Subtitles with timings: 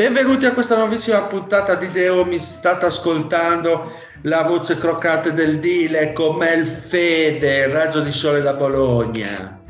[0.00, 6.14] Benvenuti a questa nuovissima puntata di Deo, mi state ascoltando la voce croccante del Dile
[6.14, 9.60] con Mel Fede, il raggio di sole da Bologna.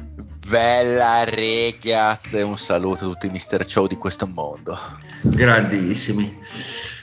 [0.46, 4.78] Bella ragazzi, un saluto a tutti i Mister Show di questo mondo.
[5.22, 6.38] Grandissimi.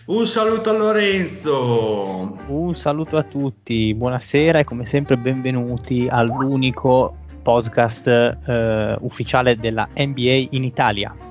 [0.06, 2.40] Un saluto a Lorenzo.
[2.48, 10.48] Un saluto a tutti, buonasera e come sempre benvenuti all'unico podcast eh, ufficiale della NBA
[10.52, 11.27] in Italia.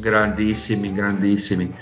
[0.00, 1.72] Grandissimi, grandissimi.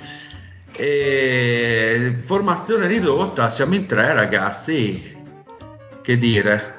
[0.81, 5.17] E formazione ridotta, siamo in tre ragazzi.
[6.03, 6.75] Che dire?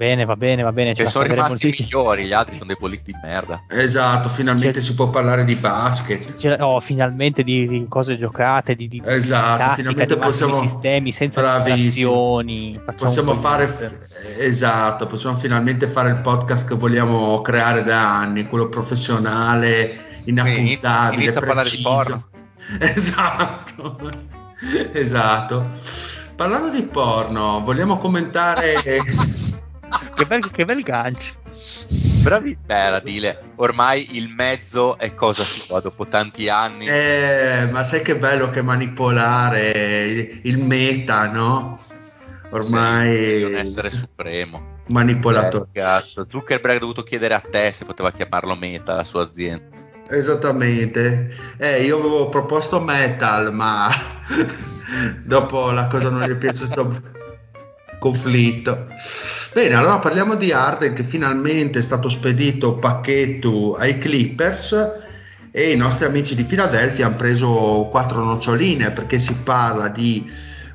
[0.00, 0.94] Bene, va bene, va bene.
[0.94, 3.64] Che sono rimasti i migliori, gli altri sono dei politici di merda.
[3.68, 6.36] Esatto, finalmente C'è- si può parlare di basket.
[6.36, 10.60] Cioè, oh, finalmente di, di cose giocate, di, di, Esatto, di tattica, finalmente di possiamo-
[10.60, 12.72] sistemi, senza distrazioni.
[12.82, 14.08] Facciamo Possiamo fare,
[14.38, 21.40] esatto, possiamo finalmente fare il podcast che vogliamo creare da anni, quello professionale, inappuntabile, inizia
[21.40, 21.88] a parlare di preciso.
[21.88, 22.28] porno.
[22.78, 23.98] Esatto,
[24.92, 25.66] esatto.
[26.36, 28.74] Parlando di porno, vogliamo commentare...
[30.14, 31.32] Che bel, che bel gancio.
[32.22, 33.52] Bravi, bella Dile.
[33.56, 36.86] Ormai il mezzo è cosa si fa dopo tanti anni.
[36.86, 41.80] Eh, ma sai che bello che manipolare il, il meta, no?
[42.50, 44.82] Ormai un essere supremo.
[44.88, 45.68] manipolato.
[45.72, 45.82] Eh.
[46.28, 49.79] Zuckerberg ha dovuto chiedere a te se poteva chiamarlo Meta, la sua azienda.
[50.10, 51.32] Esattamente.
[51.56, 53.88] Eh, io avevo proposto metal, ma
[55.24, 57.02] dopo la cosa non gli è piaciuto
[58.00, 58.86] conflitto.
[59.52, 64.90] Bene, allora parliamo di Arden che finalmente è stato spedito pacchetto ai Clippers
[65.52, 70.28] e i nostri amici di Philadelphia hanno preso quattro noccioline perché si parla di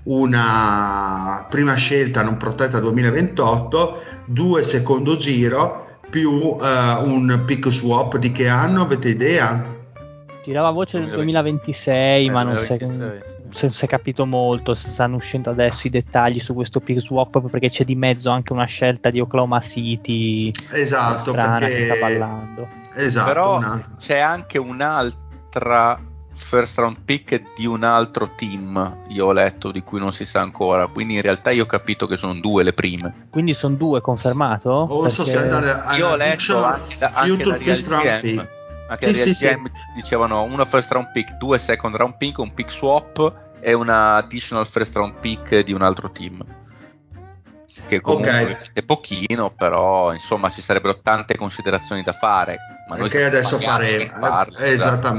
[0.04, 5.85] una prima scelta non protetta 2028, due secondo giro
[6.16, 9.74] più eh, un pick swap di che anno avete idea?
[10.42, 13.68] Tirava voce del 2026, 2026, ma non si è, 2026, sì.
[13.68, 14.74] si- si è capito molto.
[14.76, 18.64] Stanno uscendo adesso i dettagli su questo pick swap perché c'è di mezzo anche una
[18.66, 22.68] scelta di Oklahoma City Esatto, strana perché che sta ballando.
[22.94, 26.00] Esatto, Però una- c'è anche un'altra
[26.36, 30.42] first round pick di un altro team, io ho letto, di cui non si sa
[30.42, 30.88] ancora.
[30.88, 33.28] Quindi in realtà io ho capito che sono due le prime.
[33.32, 34.70] Quindi sono due confermato?
[34.70, 38.04] O so Perché- se andare Io ho letto anche da, anche Future da First Round
[38.06, 38.48] GM, Pick.
[38.90, 39.48] anche Sì, sì, sì.
[39.48, 44.16] GM dicevano una first round pick, due second round pick, un pick swap e una
[44.18, 46.44] additional first round pick di un altro team.
[47.88, 48.72] Che comunque Ok.
[48.74, 52.58] è pochino, però insomma ci sarebbero tante considerazioni da fare.
[52.88, 55.14] Ma noi che adesso faremo per farle, eh, esatto.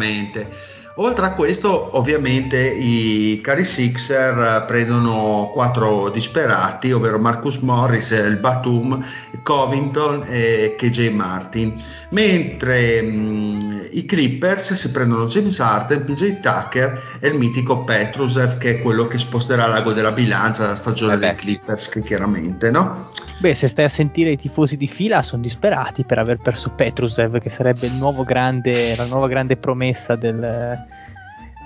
[0.96, 8.26] Oltre a questo ovviamente i cari Sixer eh, prendono quattro disperati ovvero Marcus Morris, eh,
[8.26, 9.04] il Batum
[9.42, 17.28] Covington e KJ Martin mentre mh, i Clippers si prendono James Harden, PJ Tucker e
[17.28, 21.26] il mitico Petrusev che è quello che sposterà l'ago della bilancia la stagione Eh beh,
[21.26, 21.42] dei sì.
[21.44, 23.10] Clippers che chiaramente no?
[23.38, 27.38] Beh, se stai a sentire i tifosi di fila, sono disperati per aver perso Petrusev,
[27.38, 30.36] che sarebbe il nuovo grande, la nuova grande promessa del,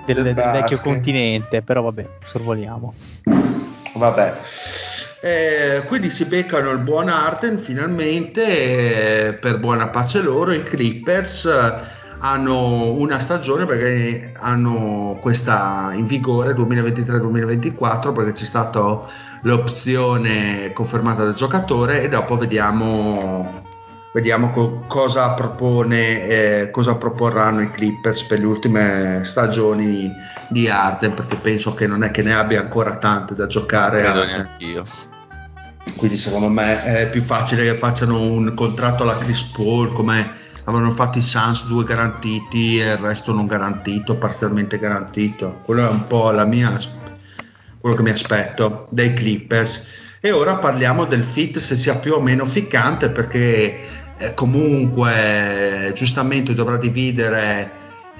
[0.05, 1.63] del- Del del vecchio continente.
[1.63, 2.93] Però vabbè, sorvoliamo.
[3.95, 4.35] Vabbè.
[5.23, 11.45] Eh, quindi si beccano il buon Arden finalmente, eh, per buona pace loro, i Clippers
[11.45, 19.03] eh, hanno una stagione perché hanno questa in vigore 2023-2024 perché c'è stata
[19.43, 23.63] l'opzione confermata dal giocatore e dopo vediamo
[24.13, 30.13] vediamo co- cosa propone, eh, cosa proporranno i Clippers per le ultime stagioni
[30.49, 34.01] di Arden, perché penso che non è che ne abbia ancora tante da giocare.
[34.01, 34.85] Credo neanch'io.
[35.97, 40.91] Quindi secondo me è più facile che facciano un contratto alla Chris Paul come avevano
[40.91, 45.61] fatto i Suns due garantiti e il resto non garantito, parzialmente garantito.
[45.65, 46.77] Quello è un po' la mia,
[47.81, 49.87] quello che mi aspetto dei Clippers.
[50.21, 53.79] E ora parliamo del fit se sia più o meno ficcante perché
[54.19, 57.79] eh, comunque giustamente dovrà dividere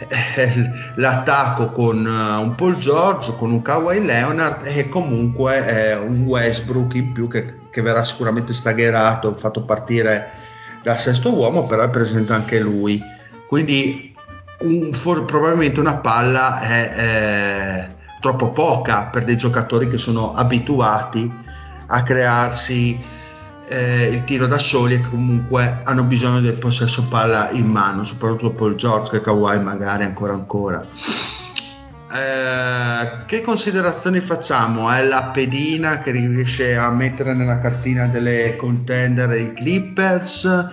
[0.09, 6.23] eh, l'attacco con uh, un Paul George, con un Kawhi Leonard e comunque eh, un
[6.23, 10.31] Westbrook in più che, che verrà sicuramente stagherato, fatto partire
[10.83, 13.03] da sesto uomo, però è presente anche lui.
[13.47, 14.15] Quindi
[14.61, 17.89] un, for, probabilmente una palla è, è,
[18.21, 21.31] troppo poca per dei giocatori che sono abituati
[21.87, 22.99] a crearsi
[23.67, 28.53] eh, il tiro da soli e comunque hanno bisogno del possesso palla in mano, soprattutto
[28.53, 30.85] Paul George che Kawhi magari ancora ancora.
[32.13, 34.91] Eh, che considerazioni facciamo?
[34.91, 40.69] È la pedina che riesce a mettere nella cartina delle contender i Clippers?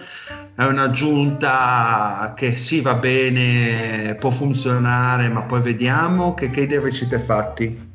[0.58, 6.90] È un'aggiunta che sì va bene, può funzionare, ma poi vediamo che, che idee vi
[6.90, 7.92] siete fatti.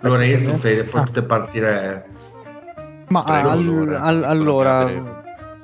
[0.00, 1.24] Lorenzo, Fede, potete ah.
[1.24, 2.06] partire.
[3.08, 5.02] Ma all, all, allora, eh,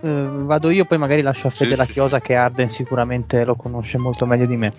[0.00, 2.22] vado io, poi magari lascio a Fede sì, la chiosa sì.
[2.22, 4.72] che Arden sicuramente lo conosce molto meglio di me.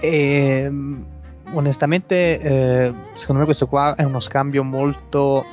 [0.00, 1.06] E ehm,
[1.52, 5.46] onestamente, eh, secondo me questo qua è uno scambio molto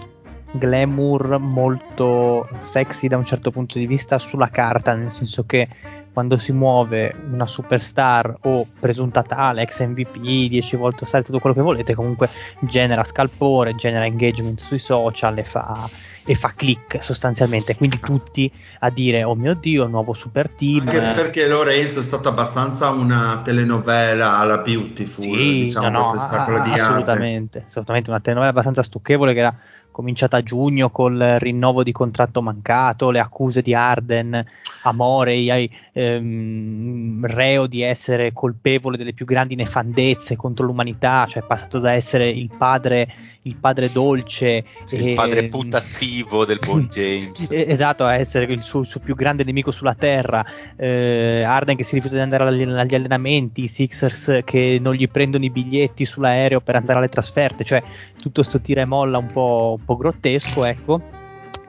[0.51, 5.67] glamour, molto sexy da un certo punto di vista sulla carta, nel senso che
[6.13, 11.55] quando si muove una superstar o presunta tale, ex MVP, 10 volte stare, tutto quello
[11.55, 12.27] che volete, comunque
[12.59, 15.89] genera scalpore, genera engagement sui social e fa
[16.25, 17.75] e fa click sostanzialmente.
[17.75, 20.87] Quindi tutti a dire: Oh mio dio, nuovo super team.
[20.87, 26.59] Anche perché Lorenzo è stata abbastanza una telenovela alla Beautiful, sì, diciamo, no, no, a,
[26.59, 29.55] di assolutamente, assolutamente, una telenovela abbastanza stucchevole che era
[29.91, 34.45] cominciata a giugno col rinnovo di contratto mancato, le accuse di Arden
[34.83, 41.45] a Morey, ehm, reo di essere colpevole delle più grandi nefandezze contro l'umanità, cioè è
[41.45, 43.07] passato da essere il padre,
[43.43, 48.61] il padre dolce, sì, e, il padre putativo del buon James, esatto, a essere il
[48.61, 50.43] suo, il suo, più grande nemico sulla terra.
[50.75, 55.07] Eh, Arden che si rifiuta di andare agli, agli allenamenti, i Sixers che non gli
[55.09, 57.83] prendono i biglietti sull'aereo per andare alle trasferte, cioè
[58.19, 61.01] tutto sto tira e molla un po', un po grottesco, ecco,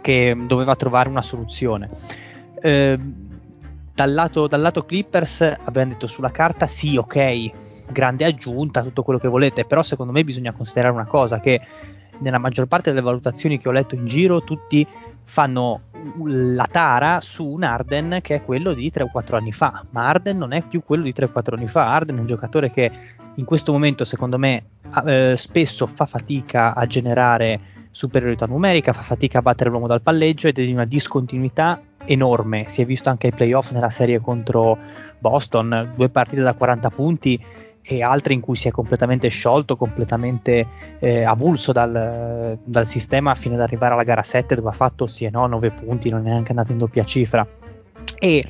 [0.00, 2.30] che doveva trovare una soluzione.
[2.62, 2.98] Eh,
[3.94, 7.50] dal, lato, dal lato Clippers abbiamo detto sulla carta sì, ok,
[7.90, 11.60] grande aggiunta, tutto quello che volete, però secondo me bisogna considerare una cosa che
[12.18, 14.86] nella maggior parte delle valutazioni che ho letto in giro tutti
[15.24, 15.82] fanno
[16.24, 20.08] la tara su un Arden che è quello di 3 o 4 anni fa, ma
[20.08, 22.70] Arden non è più quello di 3 o 4 anni fa, Arden è un giocatore
[22.70, 22.90] che
[23.34, 24.64] in questo momento secondo me
[25.06, 27.60] eh, spesso fa fatica a generare
[27.90, 32.64] superiorità numerica, fa fatica a battere l'uomo dal palleggio ed è di una discontinuità enorme.
[32.68, 34.78] Si è visto anche ai playoff nella serie contro
[35.18, 37.44] Boston, due partite da 40 punti
[37.84, 40.66] e altre in cui si è completamente sciolto, completamente
[41.00, 45.24] eh, avulso dal, dal, sistema fino ad arrivare alla gara 7 dove ha fatto sì
[45.24, 47.46] e no 9 punti, non è neanche andato in doppia cifra.
[48.18, 48.46] E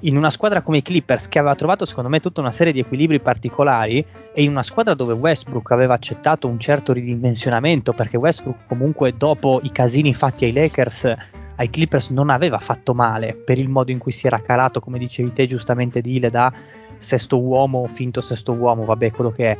[0.00, 2.80] in una squadra come i Clippers che aveva trovato secondo me tutta una serie di
[2.80, 4.04] equilibri particolari
[4.34, 9.60] e in una squadra dove Westbrook aveva accettato un certo ridimensionamento perché Westbrook comunque dopo
[9.62, 11.14] i casini fatti ai Lakers
[11.56, 14.98] ai Clippers non aveva fatto male per il modo in cui si era calato come
[14.98, 16.52] dicevi te giustamente Dile da
[16.98, 19.58] sesto uomo finto sesto uomo vabbè quello che è.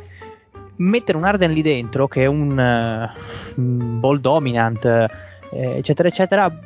[0.77, 3.61] Mettere un Arden lì dentro che è un, uh,
[3.99, 5.07] ball dominant eh,
[5.51, 6.59] eccetera eccetera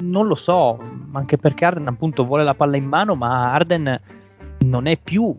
[0.00, 0.78] non lo so
[1.12, 4.00] anche perché Arden appunto vuole la palla in mano ma Arden
[4.58, 5.34] non è più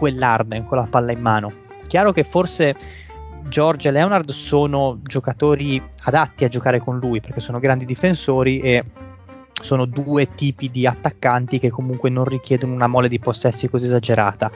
[0.00, 1.52] quell'Arden con la palla in mano.
[1.86, 2.74] Chiaro che forse
[3.48, 8.84] George e Leonard sono giocatori adatti a giocare con lui perché sono grandi difensori e
[9.60, 14.50] sono due tipi di attaccanti che comunque non richiedono una mole di possessi così esagerata.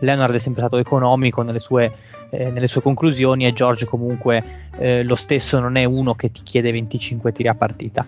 [0.00, 1.92] Leonard è sempre stato economico nelle sue,
[2.30, 6.42] eh, nelle sue conclusioni e George comunque eh, lo stesso non è uno che ti
[6.42, 8.06] chiede 25 tiri a partita.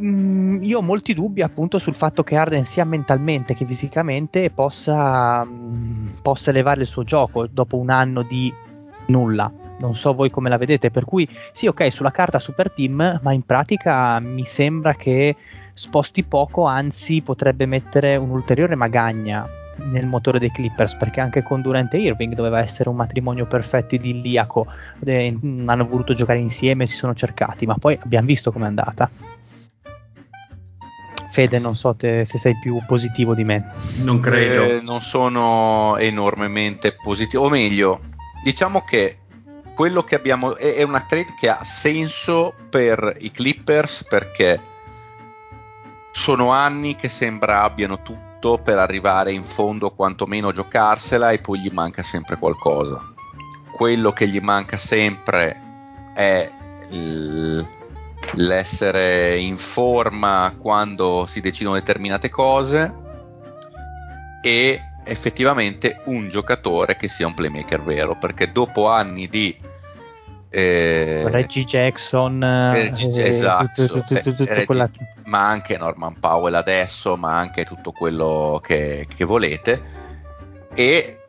[0.00, 5.42] Mm, io ho molti dubbi appunto sul fatto che Arden sia mentalmente che fisicamente possa,
[5.44, 8.52] mm, possa elevare il suo gioco dopo un anno di
[9.06, 9.50] nulla.
[9.78, 13.32] Non so voi come la vedete, per cui sì, ok, sulla carta super team, ma
[13.32, 15.36] in pratica mi sembra che
[15.74, 19.46] sposti poco, anzi potrebbe mettere un'ulteriore magagna
[19.78, 23.94] nel motore dei Clippers perché anche con Durant e Irving doveva essere un matrimonio perfetto
[23.94, 24.66] idilliaco
[25.04, 29.10] eh, hanno voluto giocare insieme si sono cercati ma poi abbiamo visto com'è andata
[31.36, 33.70] Fede, non so te, se sei più positivo di me.
[33.96, 34.62] Non credo.
[34.62, 38.00] Eh, non sono enormemente positivo, o meglio,
[38.42, 39.18] diciamo che
[39.74, 44.60] quello che abbiamo è, è una trade che ha senso per i Clippers perché
[46.12, 51.70] sono anni che sembra abbiano tutto per arrivare in fondo, quantomeno giocarsela, e poi gli
[51.70, 53.12] manca sempre qualcosa.
[53.70, 55.60] Quello che gli manca sempre
[56.14, 56.50] è
[58.32, 62.94] l'essere in forma quando si decidono determinate cose
[64.42, 69.56] e effettivamente un giocatore che sia un playmaker vero perché dopo anni di
[70.48, 72.40] eh, Reggie Jackson
[72.72, 74.90] Reggie, eh, esatto, tutto, tutto, tutto, Reggie, quella...
[75.24, 79.94] ma anche Norman Powell adesso ma anche tutto quello che, che volete.
[80.74, 81.20] E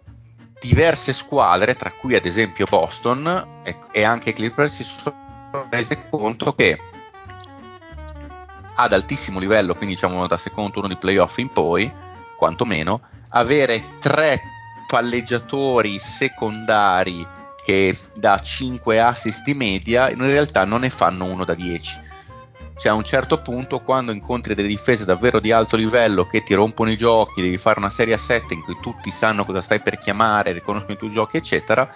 [0.60, 6.54] diverse squadre tra cui ad esempio Boston e, e anche Clippers si sono rese conto
[6.54, 6.78] che
[8.80, 11.92] ad altissimo livello, quindi diciamo da secondo turno di playoff in poi,
[12.38, 14.40] quantomeno, avere tre
[14.88, 17.26] palleggiatori secondari
[17.64, 22.06] che da 5 assist di media in realtà non ne fanno uno da 10.
[22.78, 26.54] Cioè a un certo punto quando incontri delle difese davvero di alto livello che ti
[26.54, 29.82] rompono i giochi, devi fare una serie a 7 in cui tutti sanno cosa stai
[29.82, 31.92] per chiamare, riconoscono i tuoi giochi eccetera,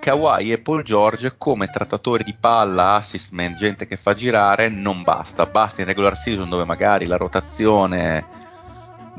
[0.00, 5.02] Kawhi e Paul George come trattatori di palla, assist man, gente che fa girare, non
[5.02, 5.44] basta.
[5.46, 8.48] Basta in regular season dove magari la rotazione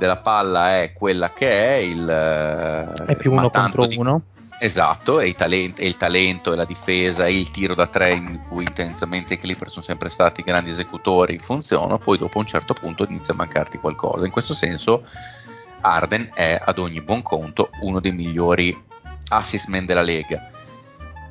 [0.01, 4.24] della palla è quella che è, il, è più uno contro di, uno.
[4.58, 8.12] Esatto, e il, talento, e il talento e la difesa e il tiro da tre
[8.13, 12.74] in cui intensamente i Clippers sono sempre stati grandi esecutori funzionano, poi dopo un certo
[12.74, 14.25] punto inizia a mancarti qualcosa.
[14.25, 15.03] In questo senso
[15.81, 18.75] Arden è ad ogni buon conto uno dei migliori
[19.29, 20.50] assist man della Lega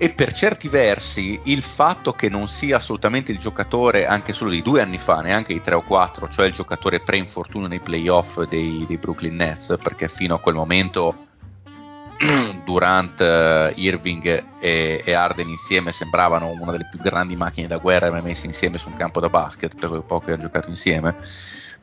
[0.03, 4.63] e per certi versi il fatto che non sia assolutamente il giocatore anche solo di
[4.63, 8.87] due anni fa, neanche di tre o quattro, cioè il giocatore pre-infortunio nei playoff dei,
[8.89, 11.27] dei Brooklyn Nets, perché fino a quel momento
[12.65, 18.11] Durant, uh, Irving e, e, Arden insieme sembravano una delle più grandi macchine da guerra
[18.11, 21.15] mai messe insieme su un campo da basket per quel poco che hanno giocato insieme,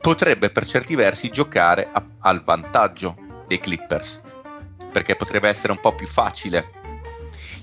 [0.02, 4.22] potrebbe per certi versi giocare a, al vantaggio dei Clippers,
[4.92, 6.77] perché potrebbe essere un po' più facile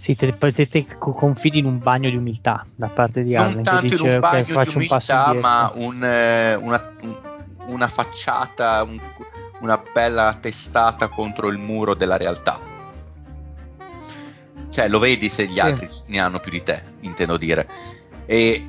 [0.05, 3.55] sì, te, te, te, confidi in un bagno di umiltà da parte di Allen.
[3.55, 6.95] Non tanto dice, in un bagno okay, di umiltà, ma un, eh, una,
[7.69, 9.01] una, facciata, un,
[9.61, 12.61] una bella testata contro il muro della realtà.
[14.69, 15.61] Cioè, lo vedi se gli sì.
[15.61, 17.67] altri ne hanno più di te, intendo dire.
[18.27, 18.67] E,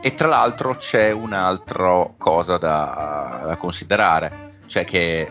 [0.00, 5.30] e tra l'altro c'è un'altra cosa da, da considerare, cioè che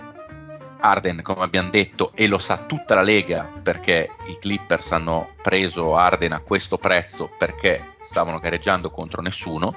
[0.79, 5.95] Arden, come abbiamo detto, e lo sa tutta la Lega perché i Clippers hanno preso
[5.95, 9.75] Arden a questo prezzo perché stavano gareggiando contro nessuno.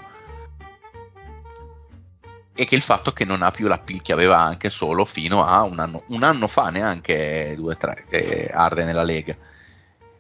[2.59, 5.45] E che il fatto che non ha più la pill che aveva anche solo fino
[5.45, 9.37] a un anno, un anno fa, neanche due o tre, eh, Arden nella Lega.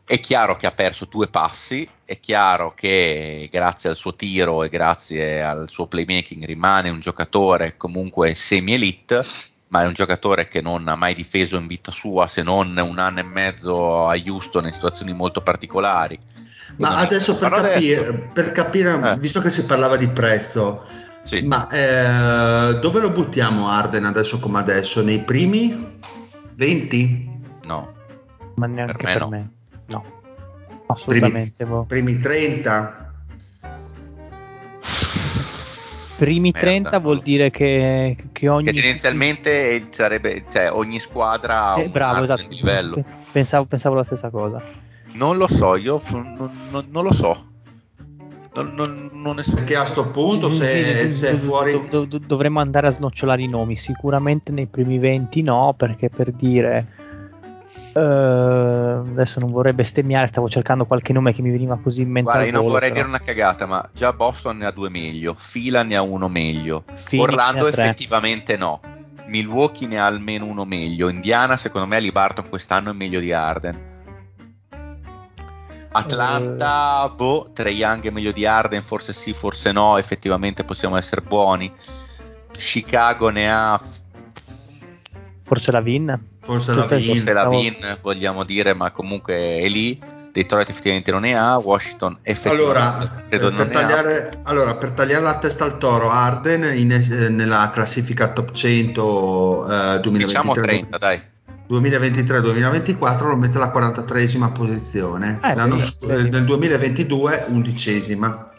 [0.04, 4.68] È chiaro che ha perso due passi, è chiaro che grazie al suo tiro e
[4.68, 9.26] grazie al suo playmaking rimane un giocatore comunque semi-elite
[9.68, 12.99] ma è un giocatore che non ha mai difeso in vita sua se non un
[12.99, 16.18] anno e mezzo a Houston in situazioni molto particolari.
[16.76, 19.18] Ma adesso per capire, per capire eh.
[19.18, 20.85] visto che si parlava di prezzo,
[21.23, 21.42] sì.
[21.42, 25.02] ma eh, dove lo buttiamo Arden adesso come adesso?
[25.02, 25.99] Nei primi
[26.54, 27.30] 20?
[27.64, 27.94] No,
[28.56, 29.28] ma neanche per me, per no.
[29.28, 29.50] me.
[29.87, 30.04] no.
[30.87, 31.64] Assolutamente.
[31.64, 31.85] Primi, boh.
[31.85, 33.05] primi 30?
[36.16, 38.64] Primi Merda, 30 vuol dire che, che ogni...
[38.66, 42.46] Che tendenzialmente sarebbe, cioè, ogni squadra ha eh, un bravo, esatto.
[42.49, 43.04] livello.
[43.32, 44.62] Pensavo, pensavo, la stessa cosa.
[45.12, 47.49] Non lo so, io f- non, non, non, lo so.
[48.54, 49.42] Non, non, non è...
[49.54, 51.88] Perché a questo punto se, se è fuori...
[52.26, 53.76] dovremmo andare a snocciolare i nomi.
[53.76, 57.05] Sicuramente nei primi 20 no, perché per dire
[57.97, 62.31] Uh, adesso non vorrei bestemmiare, stavo cercando qualche nome che mi veniva così in mente.
[62.31, 63.07] Guarda, io non volo, vorrei però.
[63.07, 66.83] dire una cagata, ma già Boston ne ha due meglio, Fila ne ha uno meglio,
[66.85, 68.81] Phoenix Orlando effettivamente no.
[69.29, 71.09] Milwaukee ne ha almeno uno meglio.
[71.09, 73.95] Indiana, secondo me, Libarton quest'anno è meglio di Arden.
[75.93, 80.99] Atlanta, uh, boh, Trey Young è meglio di Arden, forse sì, forse no, effettivamente possiamo
[80.99, 81.73] essere buoni.
[82.53, 83.81] Chicago ne ha
[85.47, 86.36] Forse la Vin.
[86.47, 87.25] Forse la Vin.
[87.25, 89.99] La Vin, vogliamo dire, ma comunque è lì.
[90.31, 94.38] Detroit effettivamente non ne ha, Washington effettivamente allora, credo per non tagliare, ne ha.
[94.45, 100.00] Allora, per tagliare la testa al toro, Arden in, eh, nella classifica top 100 eh,
[100.00, 100.25] 2023.
[100.25, 101.23] Diciamo 30, dai.
[101.69, 106.29] 2023-2024 lo mette alla 43esima posizione, eh, L'anno, beh, beh.
[106.29, 108.50] nel 2022 undicesima.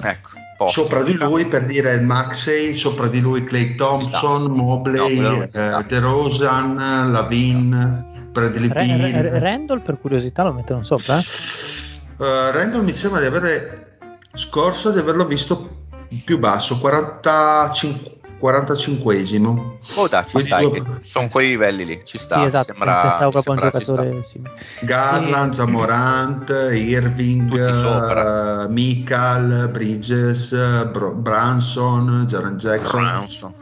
[0.00, 0.82] Ecco, posto.
[0.82, 5.48] Sopra di lui per dire Maxey, sopra di lui Clay Thompson, Mobley, No, eh, ci
[5.48, 5.82] sta.
[5.82, 9.12] DeRozan, Lavin, Bradley Re- Beal.
[9.22, 11.16] Re- Randall per curiosità lo mettono sopra?
[11.16, 13.98] Eh, Randall mi sembra di avere
[14.32, 15.76] scorso di averlo visto
[16.24, 19.76] più basso, 45, 45esimo.
[19.96, 22.36] Oh, dai, ci stai, due- sono quei livelli lì, ci sta.
[22.40, 22.64] sì, esatto.
[22.72, 24.52] sembra, pensavo proprio un giocatore simile.
[24.80, 25.58] Garland, Sì.
[25.60, 28.64] Zamorant, Irving, sopra.
[28.64, 30.50] eh, Mikal, Bridges,
[30.90, 33.52] Br- Branson, Jaren Jackson, Branson.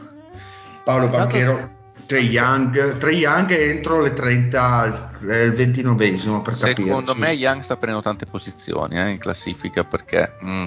[0.83, 1.69] Paolo Banchero,
[2.05, 2.97] Trey Young.
[2.97, 6.87] Trey Young è entro le 30, è il 29esimo per capire.
[6.87, 10.65] Secondo me Young sta prendendo tante posizioni eh, in classifica perché mm,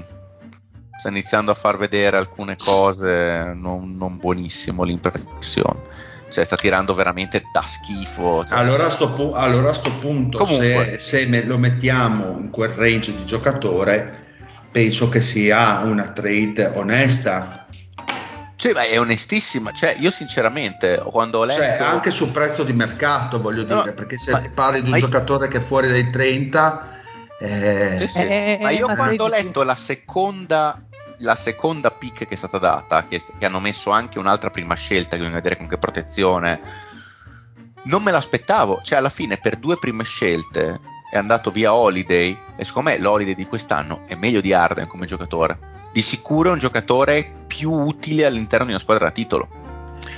[1.01, 5.99] sta iniziando a far vedere alcune cose non, non buonissimo l'impressione.
[6.31, 8.45] Cioè sta tirando veramente da schifo.
[8.45, 10.97] cioè- Allora a sto, pu- allora a sto punto, Comunque.
[10.99, 14.27] se, se me- lo mettiamo in quel range di giocatore,
[14.71, 17.67] penso che sia una trade onesta.
[18.55, 19.73] Cioè, ma è onestissima.
[19.73, 21.61] Cioè, io sinceramente, quando ho letto...
[21.63, 24.91] Cioè, anche sul prezzo di mercato, voglio No, dire, perché se ma- parli di un
[24.91, 26.91] ma io- giocatore che è fuori dai 30,
[27.41, 28.19] eh, Sì, sì.
[28.21, 30.81] Eh, eh, ma io ma quando ho letto la seconda,
[31.21, 35.11] la seconda pick che è stata data, che, che hanno messo anche un'altra prima scelta,
[35.11, 36.61] che bisogna vedere con che protezione,
[37.85, 38.81] non me l'aspettavo.
[38.83, 43.35] Cioè, alla fine, per due prime scelte è andato via Holiday, e secondo me l'Holiday
[43.35, 45.59] di quest'anno è meglio di Arden come giocatore.
[45.93, 49.49] Di sicuro è un giocatore più utile all'interno di una squadra da titolo.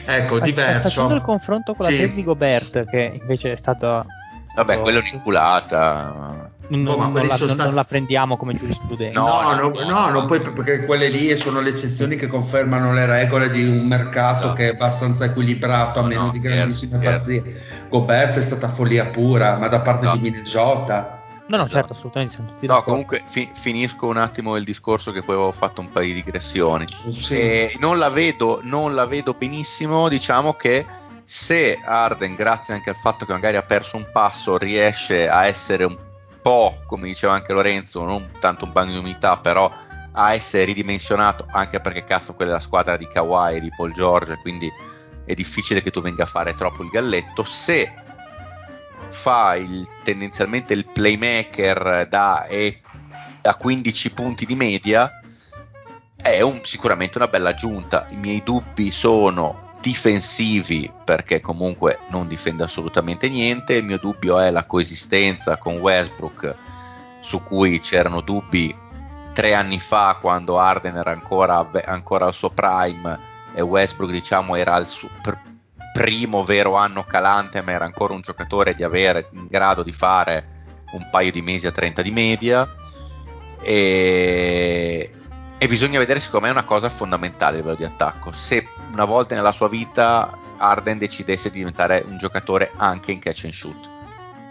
[0.04, 0.82] ecco, diverso.
[0.88, 2.12] Facendo il confronto con la Sì.
[2.12, 4.04] di Gobert, che invece è stata.
[4.54, 4.82] Vabbè, Oh.
[4.82, 6.50] quella è un'inculata.
[6.69, 9.19] Non, Oh, ma non la, sono non- stati- non la prendiamo come giurisprudenza.
[9.21, 10.00] No, No, no, no, no.
[10.07, 13.87] no, non puoi perché quelle lì sono le eccezioni che confermano le regole di un
[13.87, 14.52] mercato Esatto.
[14.54, 17.40] che è abbastanza equilibrato, a No, meno no, di grandissime scherzi.
[17.42, 17.62] pazzie.
[17.90, 20.16] Gobert è stata follia pura, ma da parte Esatto.
[20.19, 21.21] di Minnesota.
[21.49, 21.69] No, no, Esatto.
[21.78, 22.90] certo, assolutamente siamo tutti No, d'accordo.
[22.90, 26.86] comunque fi- finisco un attimo il discorso che poi avevo fatto un paio di digressioni.
[27.08, 27.34] Sì.
[27.39, 30.86] Eh, non, la vedo, non la vedo benissimo, diciamo che
[31.25, 35.84] se Arden, grazie anche al fatto che magari ha perso un passo, riesce a essere
[35.84, 35.99] un
[36.43, 39.73] po', come diceva anche Lorenzo, non tanto un bagno di umidità, però
[40.15, 43.93] a essere ridimensionato, anche perché cazzo quella è la squadra di Kawhi e di Paul
[43.93, 44.71] George, quindi
[45.25, 47.45] è difficile che tu venga a fare troppo il galletto.
[47.45, 47.95] Se
[49.09, 52.81] fa il- tendenzialmente il playmaker da, e-
[53.41, 55.21] da 15 punti di media,
[56.17, 58.07] è un- sicuramente una bella aggiunta.
[58.11, 63.75] I miei dubbi sono difensivi perché comunque non difende assolutamente niente.
[63.75, 66.54] Il mio dubbio è la coesistenza con Westbrook,
[67.21, 68.75] su cui c'erano dubbi
[69.32, 74.75] tre anni fa quando Arden era ancora, ancora al suo prime e Westbrook diciamo era
[74.75, 75.38] al suo pr-
[75.92, 80.60] primo vero anno calante ma era ancora un giocatore di avere in grado di fare
[80.92, 82.68] un paio di mesi a 30 di media
[83.62, 85.10] e,
[85.58, 89.35] e bisogna vedere secondo me una cosa fondamentale a livello di attacco se una volta
[89.35, 93.91] nella sua vita Arden decidesse di diventare un giocatore anche in catch and shoot.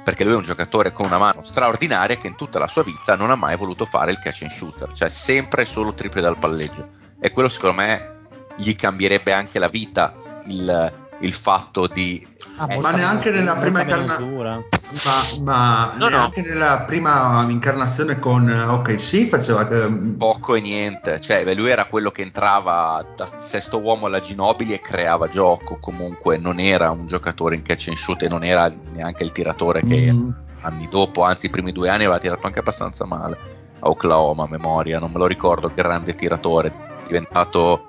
[0.03, 3.15] Perché lui è un giocatore con una mano straordinaria che in tutta la sua vita
[3.15, 6.89] non ha mai voluto fare il catch and shooter cioè sempre solo triple dal palleggio.
[7.19, 8.19] E quello secondo me
[8.57, 10.11] gli cambierebbe anche la vita
[10.47, 12.27] il, il fatto di
[12.61, 14.61] Ah, eh, ma neanche nella prima molta meno incarna- dura.
[15.03, 16.09] Ma, ma No, no.
[16.09, 21.55] neanche nella prima incarnazione con eh, Ok, sì, faceva che poco e niente, cioè beh,
[21.55, 26.59] lui era quello che entrava da sesto uomo alla Ginobili e creava gioco, comunque non
[26.59, 30.29] era un giocatore in catch and shoot e non era neanche il tiratore che Mm.
[30.61, 33.37] anni dopo, anzi i primi due anni aveva tirato anche abbastanza male
[33.79, 36.71] a Oklahoma, a memoria, non me lo ricordo, grande tiratore,
[37.07, 37.85] diventato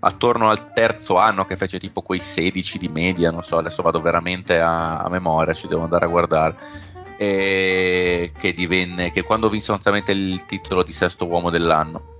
[0.00, 4.00] attorno al terzo anno che fece tipo quei 16 di media, non so, adesso vado
[4.00, 6.56] veramente a, a memoria, ci devo andare a guardare.
[7.16, 12.16] E che divenne che quando vinse sostanzialmente il titolo di sesto uomo dell'anno.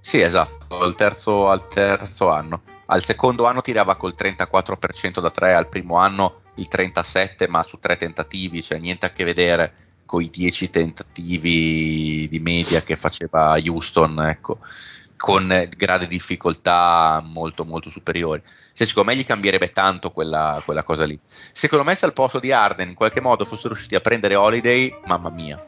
[0.00, 2.62] Sì, esatto, al terzo, al terzo anno.
[2.86, 7.78] Al secondo anno tirava col 34% da 3, al primo anno il 37, ma su
[7.78, 9.72] tre tentativi, cioè niente a che vedere
[10.04, 14.58] con i 10 tentativi di media che faceva Houston, ecco,
[15.24, 18.42] con eh, gradi di difficoltà molto molto superiori.
[18.72, 21.18] Se secondo me gli cambierebbe tanto quella, quella cosa lì.
[21.50, 24.94] Secondo me se al posto di Arden in qualche modo fossero riusciti a prendere Holiday,
[25.06, 25.66] mamma mia,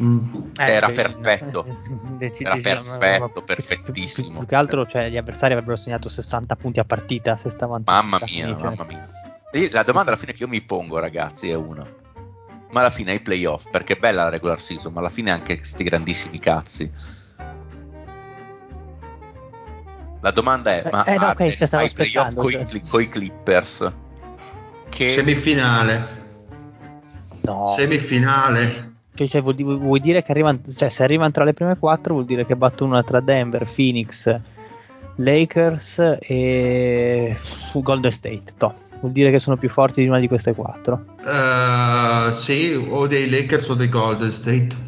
[0.00, 0.50] Mm.
[0.56, 1.66] Era sì, perfetto.
[2.18, 4.28] Deci- Era diciamo, perfetto, ma- perfettissimo.
[4.28, 7.82] Più, più che altro, cioè, gli avversari avrebbero segnato 60 punti a partita se stavano
[7.84, 8.62] mamma mia, cioè.
[8.62, 9.10] mamma mia.
[9.50, 11.84] E la domanda alla fine che io mi pongo, ragazzi, è una.
[12.70, 15.56] Ma alla fine ai playoff, perché è bella la regular season, ma alla fine anche
[15.56, 16.92] questi grandissimi cazzi.
[20.20, 22.82] La domanda è: Eh, ma eh, no, ok, Harden se stavo ai playoff cioè.
[22.88, 23.92] con i Clippers,
[24.88, 26.16] che Semifinale.
[27.42, 28.86] No, Semifinale.
[29.14, 32.26] Cioè, cioè, vuol, vuol, dire che arrivano, cioè, se arrivano tra le prime quattro vuol
[32.26, 34.32] dire che battono una tra Denver, Phoenix,
[35.16, 37.36] Lakers e
[37.72, 38.54] Golden State.
[38.56, 38.74] Toh.
[39.00, 41.04] Vuol dire che sono più forti di una di queste quattro.
[41.24, 44.87] Uh, sì, o dei Lakers o dei Golden State.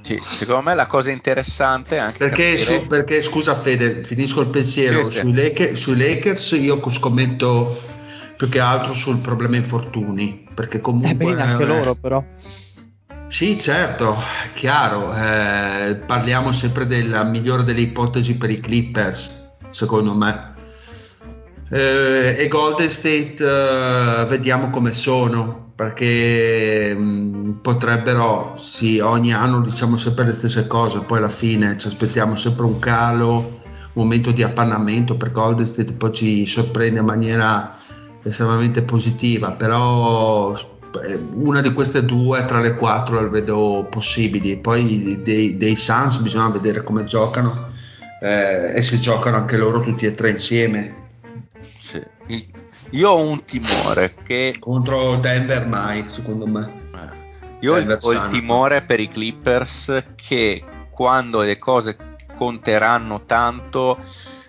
[0.00, 2.80] Sì, secondo me la cosa interessante anche perché, capire...
[2.80, 5.04] su, perché scusa Fede, finisco il pensiero.
[5.04, 5.18] Sì, sì.
[5.20, 7.80] Sui, Lakers, sui, Lakers, io scommetto
[8.36, 10.48] più che altro sul problema infortuni.
[10.54, 11.10] Perché comunque.
[11.10, 12.24] Eh bene, anche eh, loro, però.
[13.28, 14.20] Sì, certo,
[14.54, 15.14] chiaro.
[15.14, 20.54] Eh, parliamo sempre della migliore delle ipotesi per i Clippers, secondo me.
[21.70, 29.62] Eh, e Golden State eh, vediamo come sono perché mh, mm, potrebbero sì ogni anno
[29.62, 33.36] diciamo sempre le stesse cose poi alla fine ci aspettiamo sempre un calo
[33.94, 37.78] un momento di appannamento per Golden State poi ci sorprende in maniera
[38.22, 45.22] estremamente positiva però eh, una di queste due tra le quattro le vedo possibili poi
[45.22, 47.70] dei, dei Suns bisogna vedere come giocano
[48.20, 50.94] eh, e se giocano anche loro tutti e tre insieme
[51.78, 52.02] sì.
[52.90, 54.54] Io ho un timore che...
[54.58, 56.88] Contro Denver mai, secondo me.
[56.94, 57.56] Eh.
[57.60, 61.96] Io Denver ho il timore per i Clippers che quando le cose
[62.36, 63.98] conteranno tanto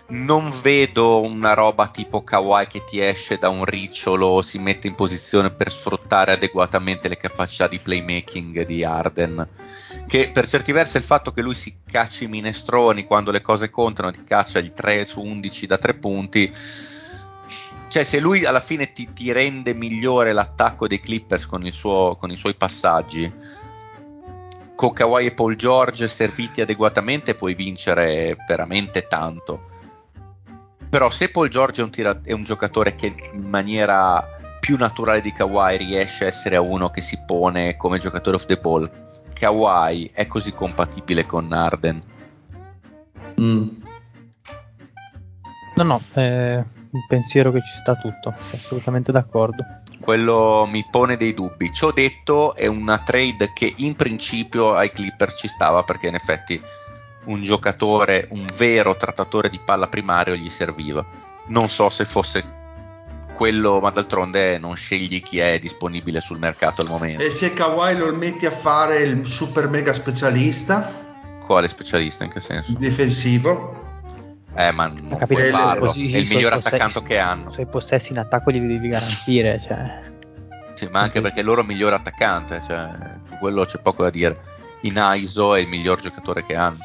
[0.08, 4.94] non vedo una roba tipo Kawhi che ti esce da un ricciolo, si mette in
[4.94, 9.48] posizione per sfruttare adeguatamente le capacità di playmaking di Arden.
[10.06, 13.70] Che per certi versi il fatto che lui si cacci i minestroni quando le cose
[13.70, 16.52] contano, ti caccia il 3 su 11 da 3 punti
[17.92, 22.30] cioè se lui alla fine ti, ti rende migliore l'attacco dei Clippers con, suo, con,
[22.30, 23.30] i suoi passaggi,
[24.74, 29.68] con Kawhi e Paul George serviti adeguatamente puoi vincere veramente tanto.
[30.88, 34.26] Però se Paul George è un, tira- è un giocatore che in maniera
[34.58, 38.56] più naturale di Kawhi riesce a essere uno che si pone come giocatore of the
[38.56, 38.90] ball,
[39.34, 42.02] Kawhi è così compatibile con Arden.
[43.38, 43.68] Mm.
[45.74, 49.64] No, no, eh, un pensiero che ci sta tutto, assolutamente d'accordo.
[50.00, 51.72] Quello mi pone dei dubbi.
[51.72, 56.60] Ciò detto, è una trade che in principio ai Clippers ci stava perché in effetti
[57.24, 61.04] un giocatore, un vero trattatore di palla primario gli serviva.
[61.46, 62.60] Non so se fosse
[63.34, 67.22] quello, ma d'altronde non scegli chi è disponibile sul mercato al momento.
[67.22, 70.92] E se Kawhi lo metti a fare il super mega specialista?
[71.44, 72.74] Quale specialista in che senso?
[72.76, 73.91] Difensivo
[74.54, 75.86] eh, ma non capito, puoi farlo.
[75.86, 77.50] Così, è il miglior attaccante che hanno.
[77.50, 79.58] Se i possessi in attacco glieli devi garantire.
[79.58, 80.10] Cioè.
[80.74, 82.60] Sì, ma anche perché è il loro miglior attaccante.
[82.64, 82.88] Cioè,
[83.26, 84.50] su quello c'è poco da dire.
[84.82, 86.78] In ISO è il miglior giocatore che hanno.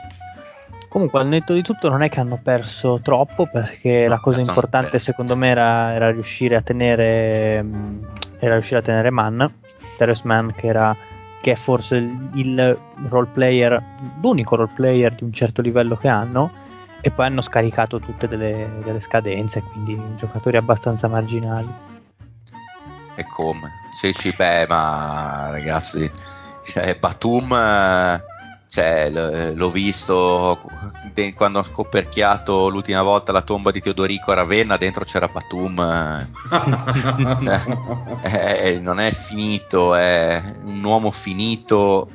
[0.88, 3.48] Comunque, al netto di tutto, non è che hanno perso troppo.
[3.48, 7.66] Perché no, la cosa importante, secondo me, era, era, riuscire a tenere.
[8.40, 9.44] Era riuscire a tenere Mann.
[9.98, 10.96] Teres Mann, che era
[11.42, 12.78] che è forse il, il
[13.10, 13.82] role player,
[14.22, 16.66] l'unico role player di un certo livello che hanno
[17.02, 21.70] e poi hanno scaricato tutte delle, delle scadenze, quindi giocatori abbastanza marginali.
[23.16, 23.72] E come?
[23.94, 26.10] Sì, sì, beh, ma ragazzi,
[26.64, 27.50] cioè, Batum,
[28.70, 29.10] cioè,
[29.56, 30.60] l'ho visto
[31.36, 35.78] quando ho scoperchiato l'ultima volta la tomba di Teodorico a Ravenna, dentro c'era Batum,
[37.42, 42.10] cioè, eh, non è finito, è un uomo finito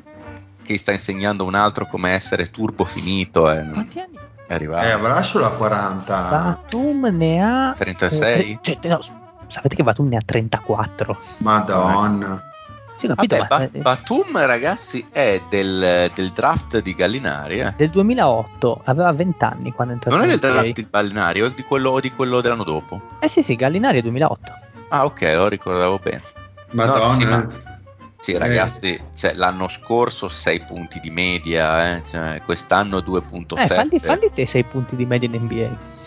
[0.62, 3.50] che sta insegnando un altro come essere turbo finito.
[3.50, 3.66] Eh.
[3.68, 4.18] Quanti anni
[4.52, 4.86] è arrivato.
[4.86, 6.28] Eh, avrà sulla 40.
[6.28, 8.58] Batum ne ha 36.
[8.62, 9.00] Eh, cioè, no,
[9.48, 11.18] sapete che Batum ne ha 34.
[11.38, 12.44] Madonna.
[12.96, 13.56] Sì, capito, Vabbè, ma...
[13.56, 17.58] Ba- Batum, ragazzi, è del, del draft di Gallinari.
[17.58, 17.74] Eh.
[17.76, 20.16] Del 2008, aveva 20 anni quando è entrato.
[20.16, 23.00] Non è del draft di Gallinari, o di quello, di quello dell'anno dopo?
[23.18, 24.52] Eh sì, sì, Gallinari è 2008.
[24.90, 26.22] Ah, ok, lo ricordavo bene.
[26.70, 27.06] Madonna.
[27.06, 27.71] No, sì, ma
[28.22, 33.58] sì, ragazzi, cioè, l'anno scorso 6 punti di media, eh, cioè, quest'anno 2.7.
[33.58, 36.00] Eh, falli, falli te 6 punti di media in NBA.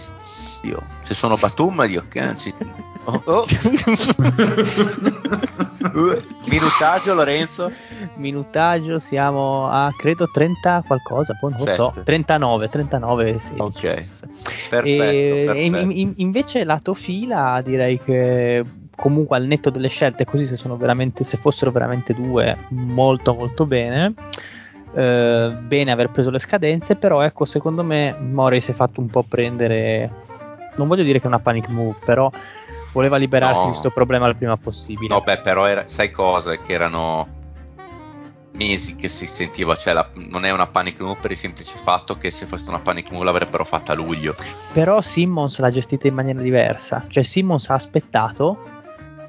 [0.62, 2.51] Io, se sono Batum, io cazzo.
[3.08, 3.45] Oh, oh.
[6.49, 7.71] Minutaggio, Lorenzo?
[8.15, 11.93] Minutaggio, siamo a credo 30 qualcosa, poi non lo so.
[12.04, 13.54] 39, 39, sì.
[13.58, 14.84] Ok, perfetto.
[14.88, 15.78] E, perfetto.
[15.78, 21.38] In, in, invece, lato fila, direi che comunque al netto delle scelte così se, se
[21.38, 24.13] fossero veramente due molto molto bene
[24.93, 29.08] eh, bene aver preso le scadenze però ecco secondo me Mori si è fatto un
[29.08, 30.23] po' prendere
[30.75, 32.29] non voglio dire che è una panic move però
[32.93, 33.65] voleva liberarsi no.
[33.65, 37.43] di questo problema il prima possibile no beh però era, sai cosa che erano
[38.55, 42.17] mesi che si sentiva, cioè la, non è una panic move per il semplice fatto
[42.17, 44.36] che se fosse una panic move l'avrebbero fatta a luglio.
[44.73, 48.73] Però Simmons l'ha gestita in maniera diversa, cioè Simmons ha aspettato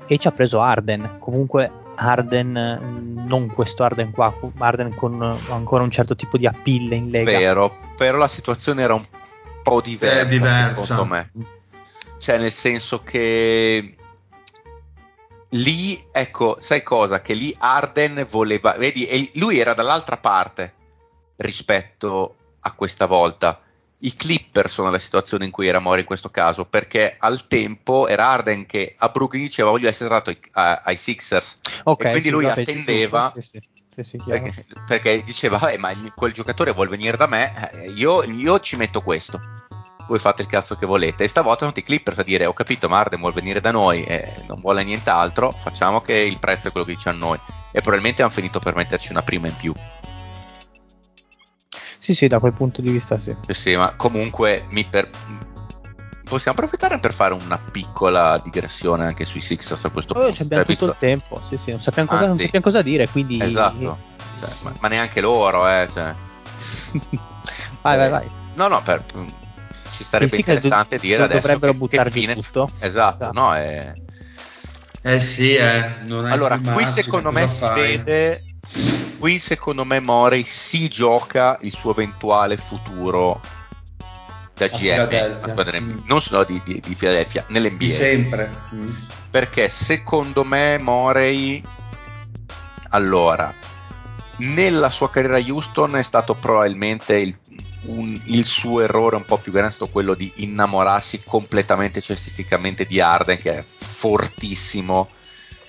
[0.06, 1.16] e ci ha preso Arden.
[1.18, 7.10] Comunque Harden, non questo Harden qua, Harden con ancora un certo tipo di appeal in
[7.10, 7.30] Lega.
[7.30, 9.04] Vero, però la situazione era un
[9.62, 10.82] po' diversa, È diversa.
[10.82, 11.30] secondo me.
[12.18, 13.94] Cioè, nel senso che
[15.50, 17.20] lì, ecco, sai cosa?
[17.20, 20.72] Che lì Arden voleva, vedi, e lui era dall'altra parte
[21.36, 23.60] rispetto a questa volta.
[24.00, 28.08] I Clipper sono la situazione in cui era Mori in questo caso, perché al tempo
[28.08, 32.28] era Arden che a Brooklyn diceva voglio essere dato ai, ai Sixers Ok, e quindi
[32.28, 33.42] sì, lui vabbè, attendeva sì,
[34.02, 34.52] sì, perché,
[34.86, 39.00] perché diceva "Vabbè, ma quel giocatore vuole venire da me, eh, io, io ci metto
[39.00, 39.40] questo.
[40.06, 41.24] Voi fate il cazzo che volete.
[41.24, 44.34] E stavolta sono i Clippers a dire: Ho capito, Marden vuole venire da noi e
[44.46, 45.50] non vuole nient'altro.
[45.50, 47.38] Facciamo che il prezzo è quello che dice a noi.
[47.72, 49.72] E probabilmente hanno finito per metterci una prima in più.
[52.06, 53.34] Sì, sì, da quel punto di vista sì.
[53.48, 55.10] Sì, sì, ma comunque mi per-
[56.22, 60.40] possiamo approfittare per fare una piccola digressione anche sui Sixers a questo Oh, punto.
[60.44, 62.42] abbiamo tutto visto- il tempo, sì, sì, non sappiamo cosa, Ah, non sì.
[62.44, 63.42] sappiamo cosa dire, quindi...
[63.42, 63.98] Esatto,
[64.38, 65.88] Cioè, ma, ma neanche loro, eh.
[65.92, 66.14] cioè.
[67.82, 68.30] vai, vai, vai.
[68.54, 69.04] No, no, per-
[69.90, 72.68] ci sarebbe interessante do- dire adesso dovrebbero che, buttar che fine tutto.
[72.78, 73.32] esatto, Esatto.
[73.40, 73.92] no è...
[75.02, 77.80] Eh sì, eh, non allora qui secondo cosa me si fai?
[77.96, 78.44] vede
[79.18, 83.40] qui secondo me Morey si gioca il suo eventuale futuro
[84.54, 85.08] da GM
[85.42, 85.80] a squadra.
[85.80, 85.98] Mm.
[86.06, 88.50] non solo di, di, di Philadelphia Di nell'NBA sempre.
[88.74, 88.88] Mm.
[89.30, 91.62] perché secondo me Morey
[92.90, 93.52] allora
[94.38, 97.36] nella sua carriera a Houston è stato probabilmente il,
[97.84, 102.84] un- il suo errore un po' più grande è stato quello di innamorarsi completamente cestisticamente
[102.84, 105.08] di Arden che è fortissimo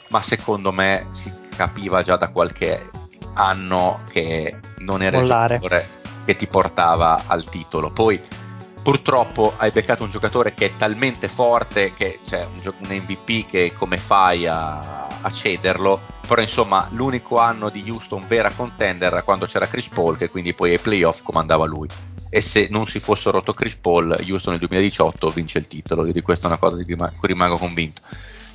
[0.10, 2.90] ma secondo me si capiva già da qualche
[3.34, 5.56] anno che non era Mollare.
[5.56, 5.90] il giocatore
[6.24, 7.92] che ti portava al titolo.
[7.92, 8.20] Poi
[8.82, 13.46] purtroppo hai beccato un giocatore che è talmente forte che c'è un, gio- un MVP
[13.46, 16.00] che come fai a, a cederlo?
[16.28, 20.54] Però insomma l'unico anno di Houston vera contender era quando c'era Chris Paul che quindi
[20.54, 21.88] poi ai playoff comandava lui.
[22.30, 26.06] E se non si fosse rotto Chris Paul Houston nel 2018 vince il titolo.
[26.06, 28.02] Io di questa è una cosa di cui rimango convinto.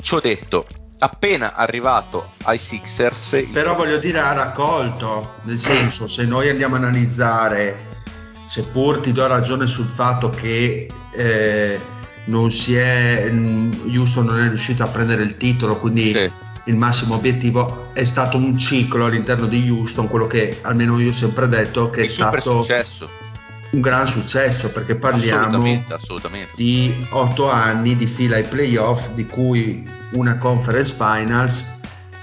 [0.02, 0.66] Ciò detto
[1.02, 6.78] appena arrivato ai Sixers Però voglio dire, ha raccolto, nel senso, se noi andiamo a
[6.78, 8.04] analizzare,
[8.46, 11.80] seppur ti do ragione sul fatto che eh,
[12.26, 16.30] non si è, mm, Houston non è riuscito a prendere il titolo, quindi Sì.
[16.66, 21.12] il massimo obiettivo è stato un ciclo all'interno di Houston, quello che almeno io ho
[21.12, 23.30] sempre detto che è super stato successo
[23.72, 29.26] un gran successo, perché parliamo assolutamente assolutamente di otto anni di fila ai playoff, di
[29.26, 29.82] cui
[30.12, 31.66] una conference finals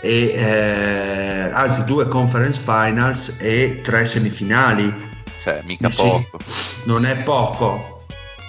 [0.01, 4.93] e eh, anzi due conference finals e tre semifinali.
[5.41, 6.37] cioè mica Dici, poco
[6.85, 8.05] Non è poco.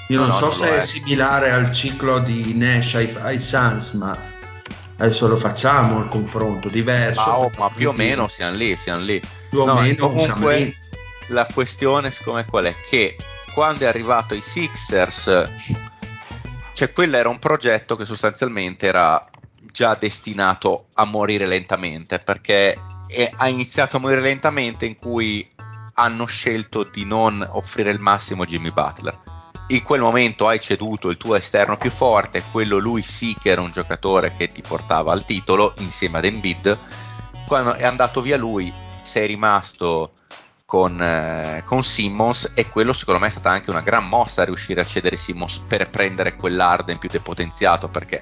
[0.08, 0.76] Io No, non no, so non se è.
[0.78, 0.80] è.
[0.80, 4.14] similare al ciclo di Nash ai, ai Suns, ma
[4.98, 7.20] adesso lo facciamo il confronto diverso.
[7.26, 10.24] ma, oh, ma più o meno siamo lì siamo lì più o No, meno comunque-
[10.24, 10.76] siamo lì.
[11.30, 12.74] La questione siccome qual è?
[12.88, 13.16] Che
[13.52, 15.48] quando è arrivato ai Sixers
[16.80, 19.22] cioè quello era un progetto che sostanzialmente era
[19.70, 22.74] già destinato a morire lentamente perché
[23.06, 25.46] è- ha iniziato a morire lentamente in cui
[25.94, 29.20] hanno scelto di non offrire il massimo a Jimmy Butler.
[29.68, 33.60] In quel momento hai ceduto il tuo esterno più forte quello lui sì che era
[33.60, 36.78] un giocatore che ti portava al titolo insieme ad Embiid.
[37.46, 40.12] Quando è andato via lui sei rimasto
[40.70, 44.80] con, eh, con Simmons e quello secondo me è stata anche una gran mossa riuscire
[44.80, 48.20] a cedere Simmons per prendere quell'Arden più depotenziato perché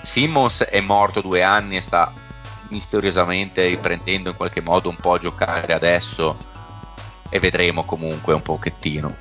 [0.00, 2.10] Simmons è morto due anni e sta
[2.68, 6.38] misteriosamente riprendendo in qualche modo un po' a giocare adesso
[7.28, 9.14] e vedremo comunque un pochettino.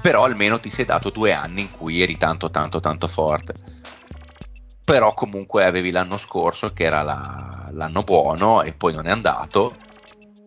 [0.00, 3.52] Però almeno ti sei dato due anni in cui eri tanto tanto tanto forte.
[4.82, 9.74] Però comunque avevi l'anno scorso che era la- l'anno buono e poi non è andato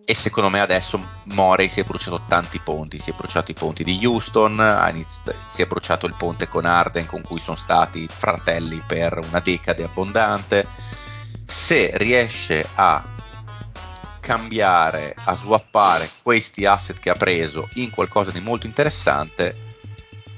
[0.05, 0.99] e secondo me adesso
[1.33, 5.61] Morey si è bruciato tanti ponti, si è bruciato i ponti di Houston, inizi- si
[5.61, 10.67] è bruciato il ponte con Arden con cui sono stati fratelli per una decade abbondante.
[11.45, 13.01] Se riesce a
[14.19, 19.53] cambiare, a swappare questi asset che ha preso in qualcosa di molto interessante,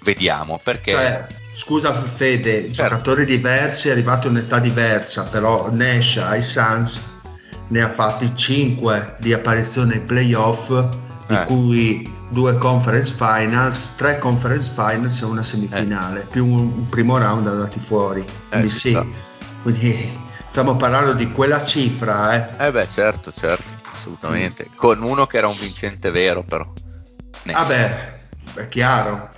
[0.01, 2.71] vediamo perché Cioè, scusa Fede, Certo.
[2.71, 7.01] giocatori diversi, è arrivato in età diversa, però Nash ai Suns
[7.67, 10.69] ne ha fatti 5 di apparizione ai playoff,
[11.27, 11.45] di Eh.
[11.45, 17.79] cui due conference finals, tre conference finals e una semifinale, più un, primo round andati
[17.79, 18.23] fuori.
[18.49, 19.05] Quindi Eh, ci sì, sta.
[19.61, 22.65] quindi stiamo parlando di quella cifra, eh.
[22.67, 24.69] Eh beh, certo, certo, assolutamente.
[24.75, 26.67] Con uno che era un vincente vero, però.
[27.43, 28.17] Vabbè,
[28.55, 29.29] è chiaro,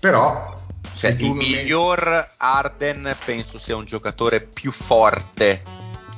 [0.00, 0.54] però...
[0.96, 5.62] Cioè, il miglior Arden penso sia un giocatore più forte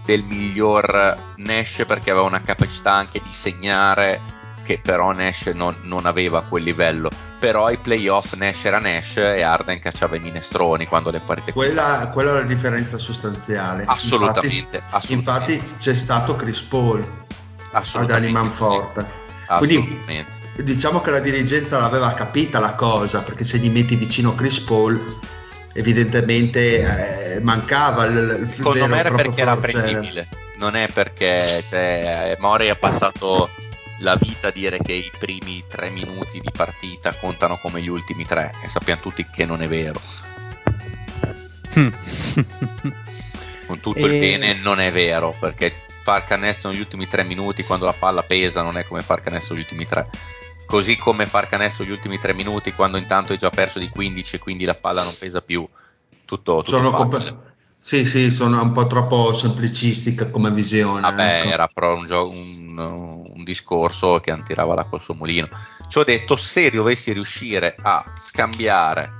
[0.08, 4.18] del miglior Nash perché aveva una capacità anche di segnare
[4.64, 7.10] che però Nash non, non aveva a quel livello.
[7.38, 12.08] Però ai playoff Nash era Nash e Arden cacciava i minestroni quando le partite quella,
[12.10, 13.84] quella è la differenza sostanziale.
[13.86, 15.52] Assolutamente infatti, assolutamente.
[15.52, 17.06] infatti c'è stato Chris Paul
[17.72, 19.06] ad Animan Forte.
[19.58, 20.04] Quindi
[20.56, 24.98] diciamo che la dirigenza l'aveva capita la cosa perché se gli metti vicino Chris Paul
[25.78, 32.36] evidentemente eh, mancava il, il secondo me era perché era prendibile non è perché cioè,
[32.40, 33.48] Mori ha passato
[34.00, 38.24] la vita a dire che i primi tre minuti di partita contano come gli ultimi
[38.24, 40.00] tre e sappiamo tutti che non è vero.
[43.66, 44.02] Con tutto e...
[44.06, 48.22] il bene non è vero perché far canestro negli ultimi tre minuti quando la palla
[48.22, 50.08] pesa non è come far canestro negli ultimi tre
[50.68, 54.36] così come far canestro gli ultimi tre minuti quando intanto hai già perso di 15
[54.36, 55.66] e quindi la palla non pesa più
[56.26, 57.36] tutto, tutto sono comp-
[57.80, 61.00] sì, sì, sono un po' troppo semplicistica come visione.
[61.00, 61.48] Vabbè, ecco.
[61.48, 65.48] era però un, gio- un, un, discorso che antirava l'acqua al suo mulino.
[65.88, 69.10] Ci ho detto, se dovessi riuscire a scambiare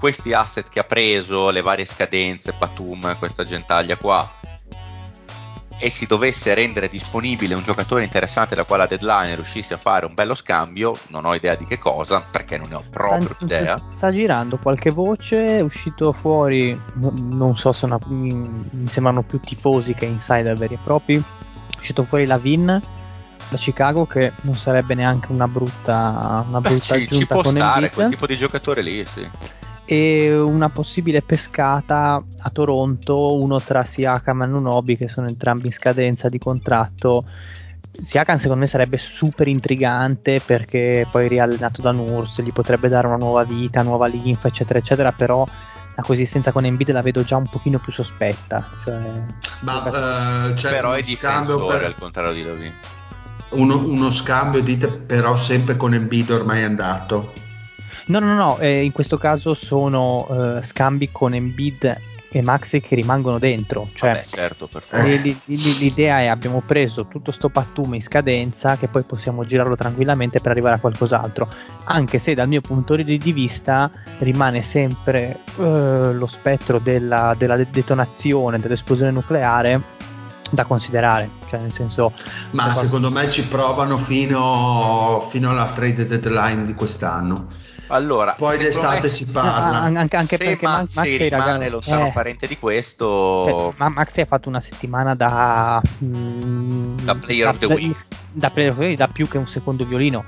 [0.00, 4.28] questi asset che ha preso, le varie scadenze, Patum, questa gentaglia qua,
[5.78, 10.06] e si dovesse rendere disponibile un giocatore interessante da quale a deadline riuscisse a fare
[10.06, 13.44] un bello scambio, non ho idea di che cosa, perché non ne ho proprio Tanto
[13.44, 13.76] idea.
[13.76, 19.94] Sta girando qualche voce, è uscito fuori, non so se una, mi sembrano più tifosi
[19.94, 22.80] che insider veri e propri, è uscito fuori la Vin
[23.48, 27.90] da Chicago che non sarebbe neanche una brutta, una brutta Beh, ci, ci può stare
[27.90, 29.28] quel tipo di giocatore lì, sì
[29.86, 35.72] e una possibile pescata a Toronto, uno tra Siakam e Nunobi che sono entrambi in
[35.72, 37.24] scadenza di contratto.
[37.92, 43.16] Siakam secondo me sarebbe super intrigante perché poi riallenato da Nurse gli potrebbe dare una
[43.16, 45.46] nuova vita, nuova linfa eccetera eccetera, però
[45.94, 48.66] la coesistenza con Embiid la vedo già un pochino più sospetta.
[48.84, 49.22] Cioè,
[49.60, 51.84] Ma, uh, cioè però è difensore per...
[51.86, 52.72] al contrario di Lovin.
[53.50, 57.44] Uno, uno scambio dite però sempre con Embiid ormai andato
[58.06, 62.94] No, no, no, eh, in questo caso sono eh, scambi con Embiid e Maxi che
[62.94, 63.88] rimangono dentro.
[63.92, 65.38] Cioè, Vabbè, certo, perfetto.
[65.46, 70.52] L'idea è abbiamo preso tutto sto pattume in scadenza che poi possiamo girarlo tranquillamente per
[70.52, 71.48] arrivare a qualcos'altro.
[71.84, 78.58] Anche se dal mio punto di vista rimane sempre eh, lo spettro della, della detonazione,
[78.58, 79.94] dell'esplosione nucleare
[80.48, 82.12] da considerare, cioè nel senso...
[82.52, 89.08] Ma secondo me ci provano fino, fino alla trade deadline di quest'anno allora, poi d'estate
[89.08, 89.82] si parla.
[89.82, 93.74] Ah, anche, anche se perché Max Maxi rimane ragazzi, lontano eh, parente di questo.
[93.76, 95.80] Ma Maxi ha fatto una settimana da.
[96.04, 98.04] Mm, da player da, of the week.
[98.32, 100.24] Da, da, da più che un secondo violino.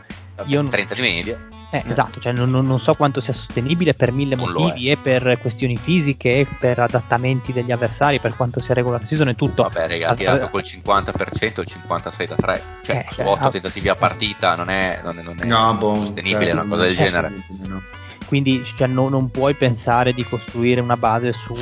[0.47, 1.49] Io 30 di media.
[1.71, 1.91] Eh, eh.
[1.91, 5.77] Esatto, cioè non, non, so quanto sia sostenibile per mille non motivi e per questioni
[5.77, 9.65] fisiche, per adattamenti degli avversari, per quanto sia regular season e tutto.
[9.65, 13.51] Vabbè, raga, ha tirato col 50% il 56 da 3, cioè eh, su 8 cioè,
[13.51, 16.83] tentativi a partita non è, non è, non è no, boh, sostenibile cioè, una cosa
[16.83, 17.33] del genere.
[17.67, 17.83] No.
[18.25, 21.55] Quindi cioè, no, non puoi pensare di costruire una base su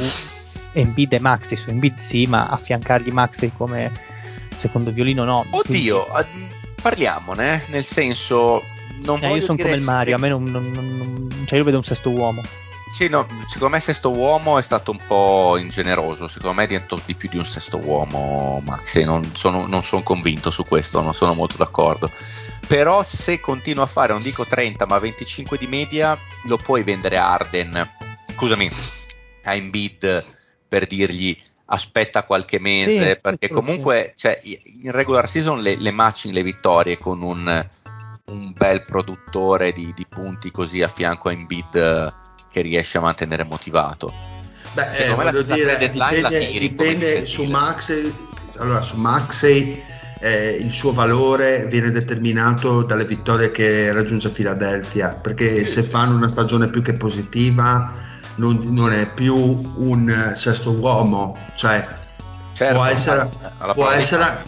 [0.73, 3.91] Embiid e Maxi, su Embiid sì, ma affiancargli Maxi come
[4.57, 5.45] secondo violino no.
[5.51, 6.55] Oddio, quindi...
[6.81, 8.63] parliamone, nel senso
[9.05, 10.25] non eh, io sono come il Mario, se...
[10.25, 12.43] a me non, non, non, cioè io vedo un sesto uomo.
[12.93, 17.03] Sì, no, secondo me sesto uomo è stato un po' ingeneroso, secondo me è diventato
[17.05, 21.13] di più di un sesto uomo Maxi, non sono, non sono convinto su questo, non
[21.13, 22.11] sono molto d'accordo.
[22.67, 27.19] Però se continua a fare, non dico 30 ma 25 di media, lo puoi vendere
[27.19, 27.91] a Arden,
[28.35, 28.71] scusami,
[29.45, 30.25] a Embiid
[30.67, 36.33] per dirgli aspetta qualche mese, sì, perché comunque cioè, in regular season le, le matching
[36.33, 37.69] le vittorie con un
[38.29, 42.13] un bel produttore di, di punti così a fianco a Embiid eh,
[42.51, 44.13] che riesce a mantenere motivato.
[44.73, 48.13] Beh, eh, voglio dire, dipende, dipende su Maxey,
[48.57, 49.81] allora su Maxey
[50.21, 56.17] eh, il suo valore viene determinato dalle vittorie che raggiunge a Philadelphia, perché se fanno
[56.17, 57.93] una stagione più che positiva
[58.37, 59.37] non, non è più
[59.77, 61.87] un sesto uomo, cioè
[62.53, 63.29] certo, può essere,
[63.73, 64.43] può essere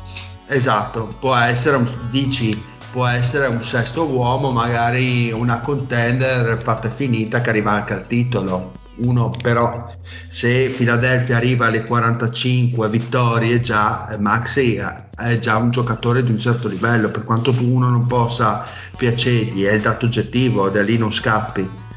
[0.49, 7.51] esatto, può essere, dici può essere un sesto uomo, magari una contender fatta finita che
[7.51, 8.73] arriva anche al titolo.
[9.01, 9.87] Uno però
[10.29, 16.67] se Philadelphia arriva alle 45 vittorie già Maxi è già un giocatore di un certo
[16.67, 18.65] livello per quanto uno non possa
[18.97, 21.88] piacergli è il dato oggettivo da lì non scappi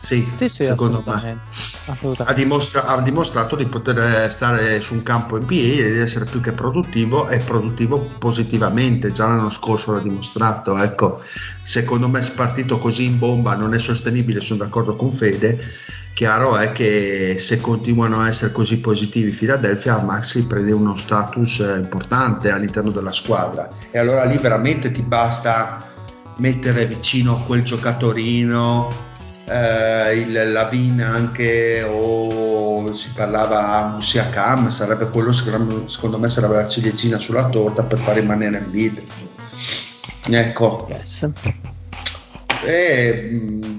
[0.00, 1.38] sì, sì, sì secondo me
[2.24, 6.40] ha, dimostra- ha, dimostrato di poter stare su un campo NBA e di essere più
[6.40, 10.78] che produttivo e produttivo positivamente, già l'anno scorso l'ha dimostrato.
[10.78, 11.22] Ecco,
[11.62, 15.58] secondo me spartito così in bomba non è sostenibile, sono d'accordo con Fede.
[16.14, 22.50] chiaro è che se continuano a essere così positivi Philadelphia, Maxi prende uno status importante
[22.50, 25.88] all'interno della squadra e allora lì veramente ti basta
[26.38, 29.08] mettere vicino quel giocatorino,
[29.50, 36.68] eh, il Lavin anche o si parlava a Musiacam, sarebbe quello secondo me sarebbe la
[36.68, 39.02] ciliegina sulla torta per far rimanere in bid.
[40.28, 40.88] Ecco.
[40.90, 41.28] Yes.
[42.64, 43.28] E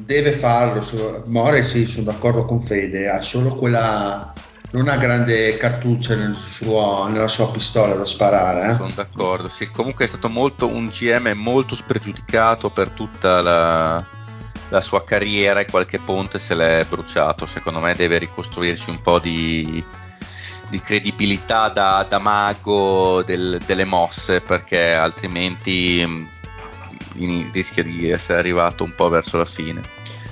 [0.06, 1.24] deve farlo.
[1.28, 4.34] More sì, sono d'accordo con Fede, ha solo quella
[4.72, 8.72] non ha grande cartuccia nel suo, nella sua pistola da sparare.
[8.72, 8.76] Eh?
[8.76, 9.70] Sono d'accordo, sì.
[9.70, 14.06] Comunque è stato molto, un GM molto spregiudicato per tutta la,
[14.72, 17.46] la, sua carriera e qualche ponte se l'è bruciato.
[17.46, 19.84] Secondo me deve ricostruirsi un po' di,
[20.70, 26.30] di credibilità da, da mago del, delle mosse perché altrimenti
[27.16, 29.82] in, rischia di essere arrivato un po' verso la fine.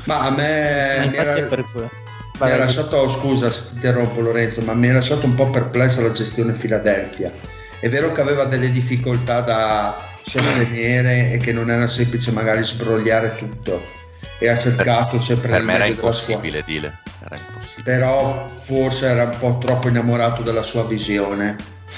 [0.05, 4.93] Ma a me mi era, mi ha lasciato, scusa, ti interrompo Lorenzo, ma mi ha
[4.93, 7.31] lasciato un po' perplesso la gestione Philadelphia.
[7.79, 13.35] È vero che aveva delle difficoltà da sostenere e che non era semplice magari sbrogliare
[13.35, 13.97] tutto
[14.39, 17.83] e ha cercato per, sempre per me era impossibile dire era impossibile.
[17.83, 21.55] però forse era un po' troppo innamorato della sua visione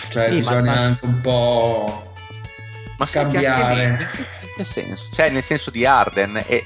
[0.09, 2.11] cioè sì, bisogna ma, anche un po'
[3.01, 3.83] ma cambiare.
[3.83, 4.09] in,
[4.55, 5.09] che, senso?
[5.11, 6.63] Cioè, nel senso di Arden, è, è,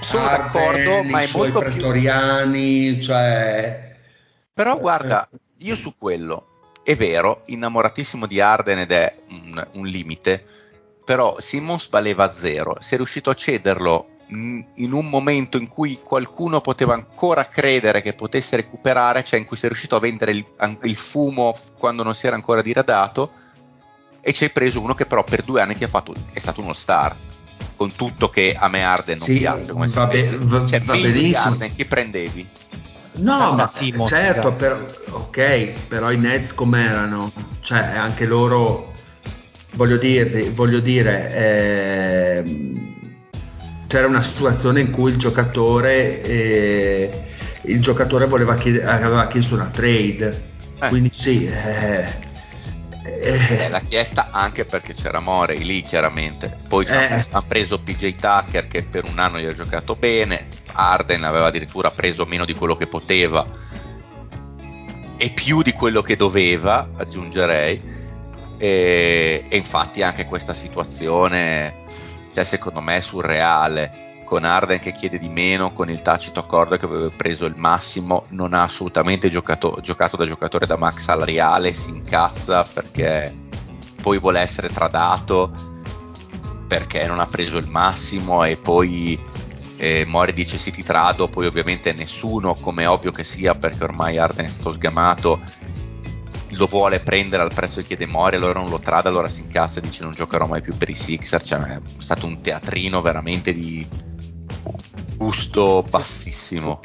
[0.00, 3.02] sono Arden, d'accordo, ma è molto pretoriani, più...
[3.02, 3.96] cioè...
[4.52, 5.26] Però guarda,
[5.58, 6.48] io su quello
[6.84, 10.44] è vero, innamoratissimo di Arden ed è un, un limite,
[11.04, 16.60] però Simmons valeva zero, si è riuscito a cederlo in un momento in cui qualcuno
[16.60, 20.44] poteva ancora credere che potesse recuperare, cioè in cui si è riuscito a vendere il,
[20.82, 23.30] il fumo quando non si era ancora diradato,
[24.20, 26.60] e ci hai preso uno che però per due anni ti ha fatto, è stato
[26.60, 27.16] uno star
[27.76, 30.94] con tutto che a me Arden non sì, piace come va, be- va, cioè, va
[30.94, 31.38] benissimo.
[31.38, 32.48] Arden che prendevi?
[33.14, 37.32] No ma Simon, certo per, ok però i Nets com'erano?
[37.60, 38.92] Cioè anche loro
[39.72, 42.72] voglio, dirti, voglio dire eh,
[43.92, 47.24] c'era una situazione in cui il giocatore eh,
[47.64, 48.26] il giocatore
[48.56, 50.88] chied- aveva chiesto una trade eh.
[50.88, 52.06] quindi sì eh,
[53.04, 57.26] eh, l'ha chiesta anche perché c'era Morey lì chiaramente poi eh.
[57.28, 61.90] hanno preso PJ Tucker che per un anno gli ha giocato bene Arden aveva addirittura
[61.90, 63.46] preso meno di quello che poteva
[65.18, 68.00] e più di quello che doveva aggiungerei
[68.56, 71.81] e, e infatti anche questa situazione
[72.32, 74.10] cioè, secondo me è surreale.
[74.24, 78.24] Con Arden che chiede di meno, con il tacito accordo che aveva preso il massimo,
[78.28, 83.34] non ha assolutamente giocato, giocato da giocatore da max salariale, si incazza perché
[84.00, 85.70] poi vuole essere tradato
[86.66, 89.20] perché non ha preso il massimo e poi
[89.76, 94.16] eh, Mori dice sì ti trado, poi ovviamente nessuno, come ovvio che sia perché ormai
[94.16, 95.42] Arden è stato sgamato,
[96.52, 99.78] lo vuole prendere al prezzo che chiede Mori, allora non lo trada, allora si incazza
[99.78, 103.52] e dice non giocherò mai più per i Sixer, cioè è stato un teatrino veramente
[103.52, 103.86] di
[105.16, 106.80] gusto bassissimo.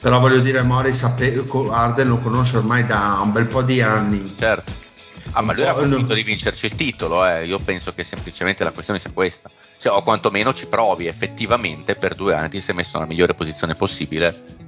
[0.00, 4.34] Però voglio dire, Mori sape- Arden lo conosce ormai da un bel po' di anni.
[4.36, 4.82] Certo.
[5.32, 7.46] Ah, ma lui era convinto di vincerci il titolo, eh.
[7.46, 9.50] io penso che semplicemente la questione sia questa.
[9.78, 13.74] Cioè, o quantomeno ci provi, effettivamente per due anni ti sei messo nella migliore posizione
[13.74, 14.63] possibile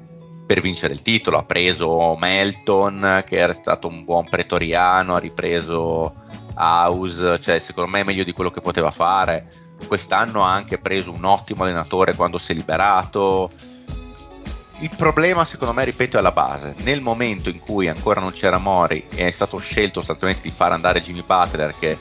[0.47, 1.39] per vincere il titolo.
[1.39, 6.15] Ha preso Melton, che era stato un buon pretoriano, ha ripreso
[6.55, 11.13] House, cioè secondo me è meglio di quello che poteva fare quest'anno ha anche preso
[11.13, 13.51] un ottimo allenatore quando si è liberato.
[14.79, 16.75] Il problema, secondo me, ripeto, è alla base.
[16.79, 20.73] Nel momento in cui ancora non c'era Mori e è stato scelto sostanzialmente di far
[20.73, 21.99] andare Jimmy Butler, che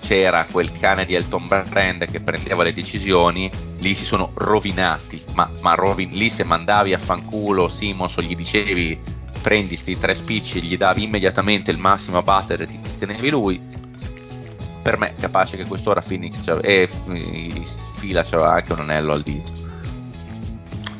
[0.00, 5.22] c'era quel cane di Elton Brand che prendeva le decisioni, lì si sono rovinati.
[5.34, 10.14] Ma, ma rovin- lì se mandavi a fanculo Simons o gli dicevi prendi sti tre
[10.14, 13.60] spicci, gli davi immediatamente il massimo a Butler e ti tenevi lui,
[14.82, 16.88] per me capace che quest'ora Phoenix e
[17.92, 19.67] Fila c'aveva anche un anello al dito.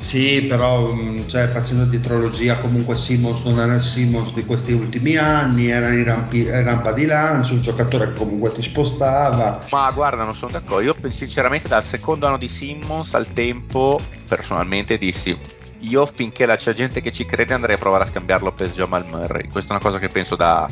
[0.09, 5.17] Sì, però mm, cioè, facendo dietrologia comunque Simons non era il Simons di questi ultimi
[5.17, 9.61] anni, era in, rampi, rampa di lancio, un giocatore che comunque ti spostava.
[9.71, 14.97] Ma guarda, non sono d'accordo, io sinceramente dal secondo anno di Simmons al tempo personalmente
[14.97, 15.37] dissi
[15.81, 19.49] io finché c'è gente che ci crede andrei a provare a scambiarlo per Jamal Murray,
[19.49, 20.67] questa è una cosa che penso da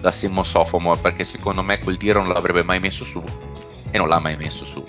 [0.00, 3.22] da Simon Sophomore perché secondo me quel tiro non l'avrebbe mai messo su
[3.90, 4.84] e non l'ha mai messo su.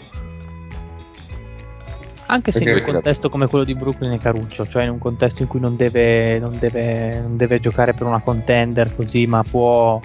[2.32, 5.00] Anche se perché in un contesto come quello di Brooklyn e Caruccio, cioè in un
[5.00, 9.42] contesto in cui non deve, non deve, non deve giocare per una contender così, ma
[9.42, 10.00] può,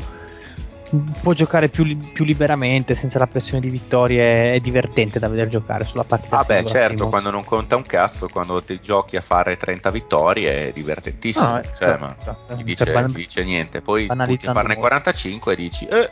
[1.20, 5.84] può giocare più, più, liberamente senza la pressione di vittorie è divertente da vedere giocare
[5.84, 7.10] sulla partita ah beh certo Simons.
[7.10, 11.62] quando non conta un cazzo quando ti giochi a fare 30 vittorie è divertentissimo no,
[11.62, 12.56] cioè, certo, ma certo.
[12.56, 16.10] Gli, dice, ban- gli dice niente poi puoi farne 45 e dici eh.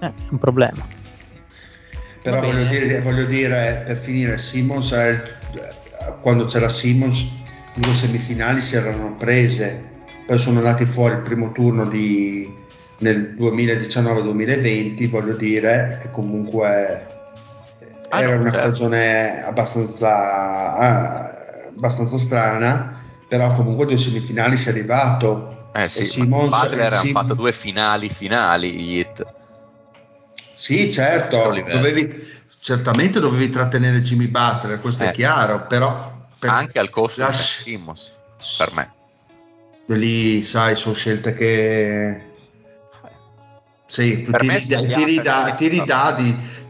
[0.00, 1.02] eh, un problema
[2.24, 4.92] però voglio dire, voglio dire, per finire Simons
[6.20, 7.42] quando c'era Simons
[7.74, 9.92] due semifinali si erano prese
[10.26, 12.62] poi sono andati fuori il primo turno di
[12.98, 17.06] nel 2019-2020, voglio dire che comunque
[18.08, 18.66] ah, era una certo.
[18.68, 21.36] stagione abbastanza, ah,
[21.68, 25.70] abbastanza strana, però comunque due semifinali si è arrivato.
[25.74, 29.26] Eh sì, Simons, Butler ha Sim- fatto due finali finali, gli hit.
[30.36, 32.26] Sì, certo, dovevi,
[32.64, 35.10] certamente dovevi trattenere Jimmy Butler, questo eh.
[35.10, 36.12] è chiaro, però...
[36.38, 38.10] Per, Anche al costo la, di Simons,
[38.56, 38.92] per me.
[39.88, 42.22] Lì, sai, sono scelte che
[43.84, 45.50] sì, ti, ridà, ti, ridà,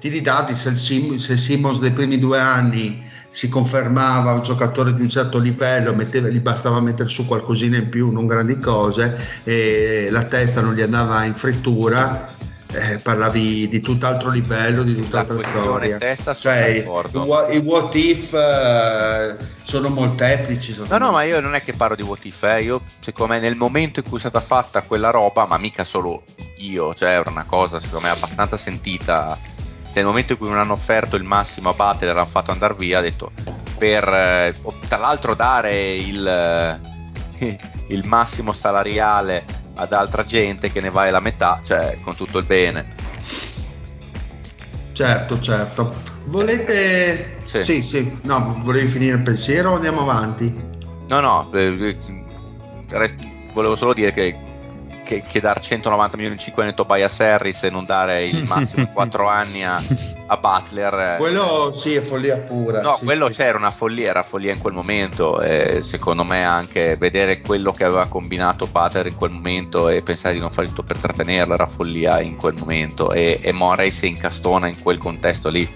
[0.01, 4.95] ti, ridà ti se, Sim, se Simmons dei primi due anni si confermava un giocatore
[4.95, 9.43] di un certo livello, metteva, gli bastava mettere su qualcosina in più, non grandi cose,
[9.45, 12.35] e la testa non gli andava in frittura.
[12.75, 15.97] Eh, parlavi di tutt'altro livello, di tutt'altra storia.
[15.97, 20.75] Testa, cioè, i, i, what if uh, sono molteplici.
[20.89, 22.63] No, no, ma io non è che parlo di what if, eh.
[22.63, 26.25] io secondo me nel momento in cui è stata fatta quella roba, ma mica solo
[26.59, 29.39] io, cioè era una cosa secondo me abbastanza sentita.
[29.95, 32.99] Nel momento in cui non hanno offerto il massimo a Butler, l'hanno fatto andare via,
[32.99, 33.31] ha detto
[33.79, 34.55] per eh,
[34.89, 36.27] tra l'altro dare il,
[37.39, 37.59] eh,
[37.89, 42.47] il massimo salariale ad altra gente che ne vale la metà, cioè con tutto il
[42.47, 42.87] bene.
[44.93, 45.95] Certo, certo.
[46.25, 47.39] Volete...
[47.45, 48.19] Sì, sì, sì.
[48.23, 50.55] no, volevi finire il pensiero o andiamo avanti?
[51.09, 51.97] No, no, eh,
[52.89, 54.37] rest- volevo solo dire che
[55.05, 58.43] che, che dar 190 milioni in 5 anni a Tobias Harris e non dare il
[58.49, 59.81] massimo 4 anni a,
[60.27, 60.95] a, Butler.
[60.95, 61.17] Eh.
[61.19, 62.81] Quello sì è follia pura.
[62.81, 63.35] No, sì, quello sì.
[63.35, 67.85] c'era una follia, era follia in quel momento e secondo me anche vedere quello che
[67.85, 71.67] aveva combinato Butler in quel momento e pensare di non fare tutto per trattenerlo era
[71.67, 75.69] follia in quel momento e, e Morey si incastona in quel contesto lì,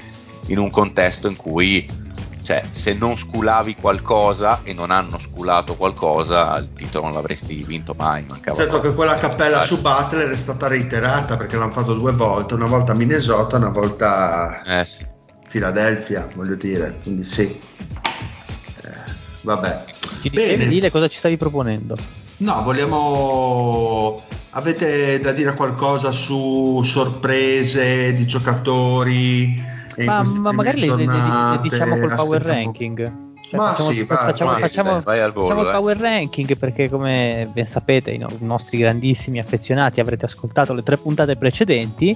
[0.46, 2.06] in un contesto in cui
[2.48, 7.94] cioè se non sculavi qualcosa e non hanno sculato qualcosa il titolo non l'avresti vinto
[7.94, 12.12] mai mancava certo che quella cappella su Butler è stata reiterata perché l'hanno fatto due
[12.12, 15.04] volte una volta a Minnesota una volta a eh sì.
[15.46, 17.42] Philadelphia voglio dire quindi sì.
[17.44, 19.84] Eh, vabbè.
[20.22, 20.68] Ti Bene.
[20.68, 21.96] Dile cosa ci stavi proponendo?
[22.38, 31.04] No vogliamo avete da dire qualcosa su sorprese di giocatori ma, ma magari le, le,
[31.04, 33.26] le, diciamo col power ranking.
[33.48, 36.90] Cioè, ma facciamo, sì, facciamo, vai, facciamo, vai al volo, facciamo il power ranking perché
[36.90, 42.14] come ben sapete i, no, i, nostri grandissimi affezionati avrete ascoltato le tre puntate precedenti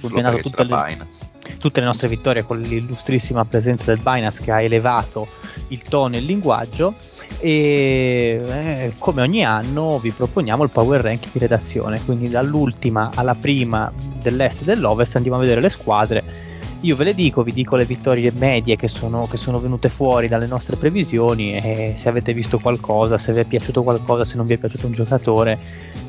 [0.00, 0.42] tutte le,
[1.58, 5.26] tutte le nostre vittorie con l'illustrissima presenza del Binance che ha elevato
[5.68, 6.94] il tono e il linguaggio.
[7.38, 12.04] E eh, come ogni anno vi proponiamo il power ranking di redazione.
[12.04, 16.52] Quindi dall'ultima alla prima dell'est e dell'ovest andiamo a vedere le squadre
[16.84, 20.28] io ve le dico, vi dico le vittorie medie che sono, che sono, venute fuori
[20.28, 24.46] dalle nostre previsioni e se avete visto qualcosa, se vi è piaciuto qualcosa, se non
[24.46, 25.58] vi è piaciuto un giocatore,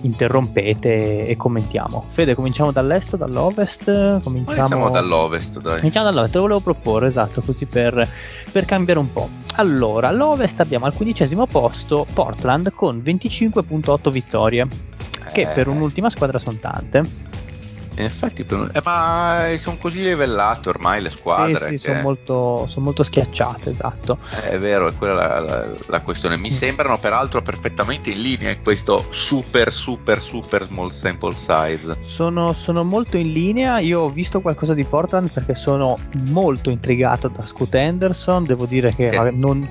[0.02, 2.06] interrompete e commentiamo.
[2.10, 4.22] Fede, cominciamo dall'est o dall'ovest?
[4.22, 5.78] Cominciamo dall'ovest, dai.
[5.78, 8.10] Cominciamo dall'ovest, te lo volevo proporre, esatto, così per,
[8.52, 9.30] per cambiare un po'.
[9.56, 14.68] Allora, all'ovest abbiamo al quindicesimo posto Portland con 25.8 vittorie,
[15.32, 15.48] che eh.
[15.48, 17.34] per un'ultima squadra sono tante.
[17.98, 21.56] In effetti, eh, ma sono così livellate ormai le squadre.
[21.56, 21.78] Sì, sì, che...
[21.78, 24.18] sono, molto, sono molto, schiacciate, esatto.
[24.32, 26.38] Eh, è vero, è quella la, la, la questione.
[26.38, 26.52] Mi mm.
[26.52, 31.98] sembrano peraltro perfettamente in linea in questo super, super, super small sample size.
[32.02, 33.80] Sono, sono molto in linea.
[33.80, 35.98] Io ho visto qualcosa di Portland perché sono
[36.30, 38.43] molto intrigato da Scoot Anderson.
[38.43, 39.30] Devo dire che sì.
[39.34, 39.70] non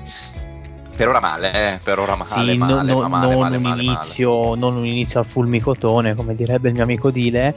[0.95, 1.79] per ora male, eh?
[1.83, 5.19] per ora male, sì, male, no, no, male, non, male, un inizio, non un inizio
[5.19, 7.53] al fulmicotone, come direbbe il mio amico Dile,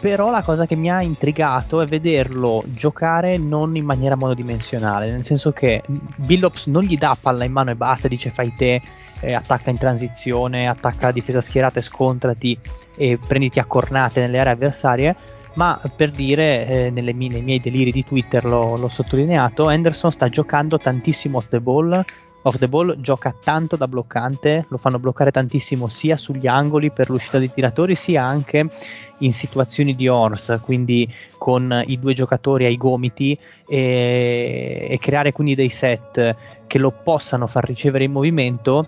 [0.00, 5.24] però la cosa che mi ha intrigato è vederlo giocare non in maniera monodimensionale, nel
[5.24, 8.80] senso che Billops non gli dà palla in mano e basta, dice fai te,
[9.20, 12.58] eh, attacca in transizione, attacca la difesa schierata e scontrati
[12.96, 15.16] e prenditi a cornate nelle aree avversarie,
[15.54, 20.28] ma per dire, eh, nelle, nei miei deliri di Twitter l'ho, l'ho sottolineato, Anderson sta
[20.28, 22.04] giocando tantissimo off the ball,
[22.46, 27.10] off the ball gioca tanto da bloccante, lo fanno bloccare tantissimo sia sugli angoli per
[27.10, 28.70] l'uscita dei tiratori, sia anche
[29.18, 33.36] in situazioni di horse, quindi con i due giocatori ai gomiti
[33.66, 36.36] e, e creare quindi dei set
[36.66, 38.86] che lo possano far ricevere in movimento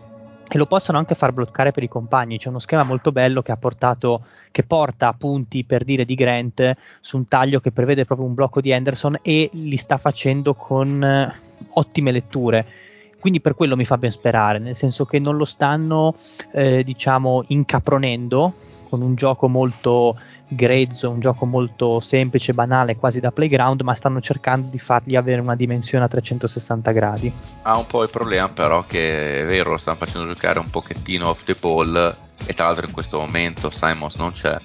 [0.51, 2.39] e lo possono anche far bloccare per i compagni.
[2.39, 6.77] C'è uno schema molto bello che ha portato, che porta punti per dire di Grant
[7.01, 11.03] su un taglio che prevede proprio un blocco di Henderson e li sta facendo con
[11.03, 11.35] eh,
[11.71, 12.87] ottime letture.
[13.21, 16.15] Quindi per quello mi fa ben sperare, nel senso che non lo stanno,
[16.53, 18.55] eh, diciamo, incapronendo
[18.89, 20.17] con un gioco molto
[20.49, 25.41] grezzo, un gioco molto semplice, banale, quasi da playground, ma stanno cercando di fargli avere
[25.41, 27.33] una dimensione a 360 gradi.
[27.63, 31.29] Ha un po' il problema però che è vero, lo stanno facendo giocare un pochettino
[31.29, 32.17] off the ball
[32.47, 34.57] e tra l'altro in questo momento Simons non c'è,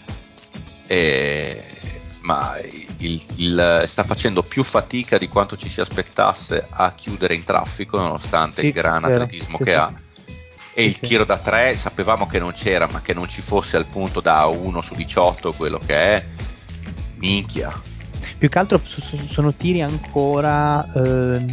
[0.87, 1.63] e,
[2.23, 2.55] ma
[2.97, 7.97] il, il, sta facendo più fatica di quanto ci si aspettasse a chiudere in traffico
[7.97, 9.75] nonostante sì, il gran vero, atletismo sì, che sì.
[9.75, 9.93] ha
[10.75, 13.85] e il tiro da 3 sapevamo che non c'era, ma che non ci fosse al
[13.85, 16.25] punto da 1 su 18 quello che è,
[17.17, 17.79] minchia.
[18.37, 21.45] Più che altro sono tiri ancora eh,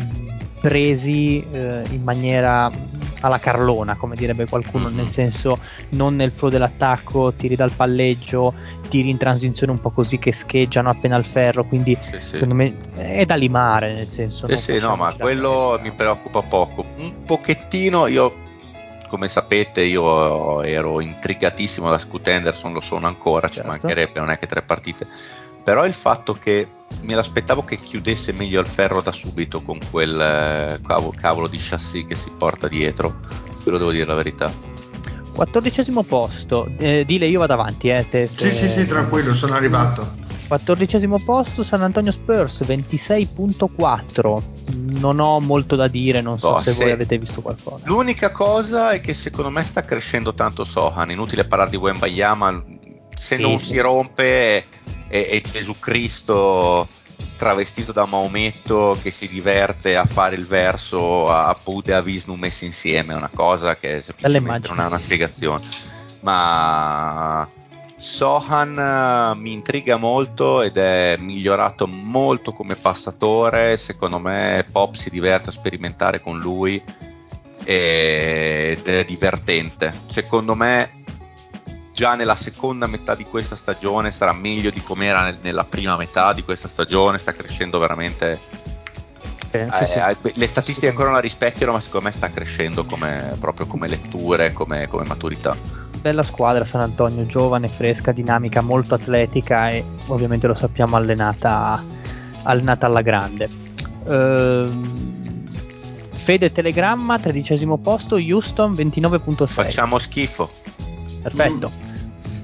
[0.61, 2.71] presi eh, in maniera
[3.21, 4.97] alla Carlona, come direbbe qualcuno, mm-hmm.
[4.97, 5.59] nel senso
[5.91, 8.53] non nel flow dell'attacco, tiri dal palleggio,
[8.89, 12.21] tiri in transizione un po' così che scheggiano appena al ferro, quindi sì, sì.
[12.21, 14.47] secondo me è da limare, nel senso.
[14.49, 16.85] Sì, sì, no, ma quello mi preoccupa poco.
[16.97, 18.49] Un pochettino io
[19.11, 23.63] come sapete io ero intrigatissimo da Scoot Henderson, lo sono ancora, certo.
[23.63, 25.05] ci mancherebbe, non è che tre partite,
[25.63, 26.69] però il fatto che
[27.03, 31.59] me l'aspettavo che chiudesse meglio il ferro da subito con quel eh, cavolo, cavolo di
[31.61, 33.21] chassis che si porta dietro,
[33.63, 34.53] quello devo dire la verità.
[35.33, 38.51] Quattordicesimo posto, eh, dile io vado avanti, eh, te, se...
[38.51, 40.29] Sì, sì, sì, tranquillo, sono arrivato.
[40.49, 44.43] Quattordicesimo posto San Antonio Spurs 26.4
[44.99, 48.33] non ho molto da dire non so oh, se, se, voi avete visto qualcosa l'unica
[48.33, 52.65] cosa è che secondo me sta crescendo tanto Sohan inutile parlare di Wembayama
[53.15, 53.67] se sì, non sì.
[53.67, 54.67] si rompe
[55.11, 56.89] è, è, Gesù Cristo
[57.37, 62.35] travestito da Maometto che si diverte a fare il verso a Buddha e a Visnu
[62.35, 65.67] messi insieme è una cosa che semplicemente non ha una spiegazione
[66.21, 67.49] ma
[68.01, 73.77] Sohan uh, mi intriga molto ed è migliorato molto come passatore.
[73.77, 76.83] Secondo me Pop si diverte a sperimentare con lui
[77.63, 79.93] ed è divertente.
[80.07, 81.00] Secondo me
[82.01, 86.33] già nella seconda metà di questa stagione sarà meglio di come era nella prima metà
[86.33, 87.19] di questa stagione.
[87.19, 88.41] Sta crescendo veramente.
[89.51, 90.33] Eh, sì, eh, sì.
[90.35, 94.55] le statistiche ancora non la rispecchiano, ma secondo me sta crescendo come, proprio come letture,
[94.55, 95.55] come, come maturità
[96.01, 101.85] bella squadra San Antonio, giovane, fresca, dinamica, molto atletica e ovviamente lo sappiamo allenata,
[102.45, 103.47] allenata alla grande.
[104.09, 105.49] Ehm,
[106.13, 109.47] Fede Telegramma, tredicesimo posto, Houston 29.6.
[109.49, 110.49] Facciamo schifo.
[111.21, 111.71] Perfetto.
[111.71, 111.90] Mm.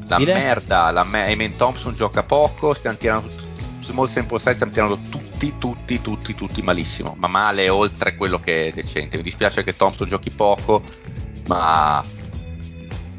[0.09, 3.29] La merda, la me- Eamon Thompson gioca poco, stiamo tirando
[3.81, 8.69] Small Sample Size stiamo tirando tutti, tutti, tutti, tutti malissimo, ma male oltre quello che
[8.69, 9.17] è decente.
[9.17, 10.83] Mi dispiace che Thompson giochi poco,
[11.47, 12.03] ma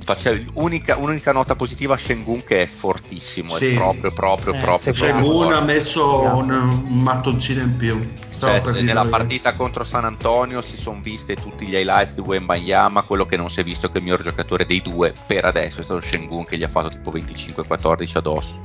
[0.08, 3.74] Faccio unica, un'unica nota positiva a Shengun che è fortissimo, sì.
[3.74, 4.94] è proprio, proprio, eh, proprio.
[4.94, 8.00] Shengun ha messo un, un, mattoncino in più.
[8.30, 9.10] Cioè, nella io.
[9.10, 13.50] partita contro San Antonio si sono viste tutti gli highlights di Wembanyama, quello che non
[13.50, 16.46] si è visto è che il miglior giocatore dei due per adesso è stato Shengun
[16.46, 18.60] che gli ha fatto tipo 25-14 addosso.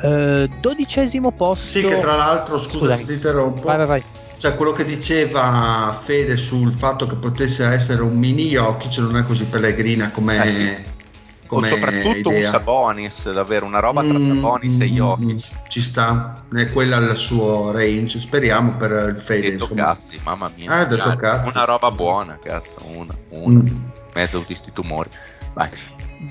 [0.00, 1.68] Uh, dodicesimo posto.
[1.68, 3.00] Sì, che tra l'altro, scusa Scusami.
[3.00, 3.62] se ti interrompo.
[3.62, 4.04] Vai, vai, vai
[4.44, 9.22] cioè quello che diceva Fede sul fatto che potesse essere un mini Jokic non è
[9.22, 10.82] così pellegrina come, eh sì.
[11.46, 12.48] come o soprattutto idea.
[12.48, 17.16] un Sabonis davvero una roba tra mm, Sabonis e Jokic ci sta è quella il
[17.16, 19.84] suo range speriamo per il Fede detto insomma.
[19.86, 21.48] cazzi mamma mia ah, detto cazzi.
[21.48, 23.60] una roba buona cazzo una, una.
[23.60, 23.76] Mm.
[24.12, 25.08] mezzo tutti sti tumori
[25.54, 25.70] vai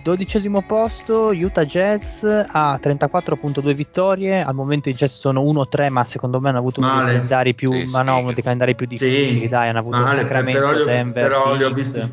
[0.01, 4.41] Dodicesimo posto, Utah Jazz a 34.2 vittorie.
[4.41, 7.71] Al momento i Jazz sono 1-3, ma secondo me hanno avuto uno dei calendari più,
[7.71, 9.41] sì, no, uno dei calendari più difficili.
[9.41, 12.11] Sì, dai, hanno avuto male, Sacramento, però li, Denver, però li ho visti.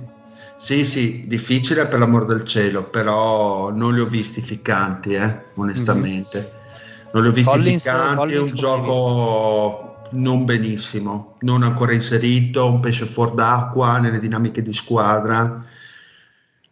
[0.57, 6.39] Sì, sì, difficile per l'amor del cielo, però non li ho visti ficcanti, eh, onestamente.
[6.39, 7.09] Mm-hmm.
[7.13, 12.69] Non li ho visti Collins, ficcanti, Collins è un gioco non benissimo, non ancora inserito,
[12.69, 15.65] un pesce fuor d'acqua nelle dinamiche di squadra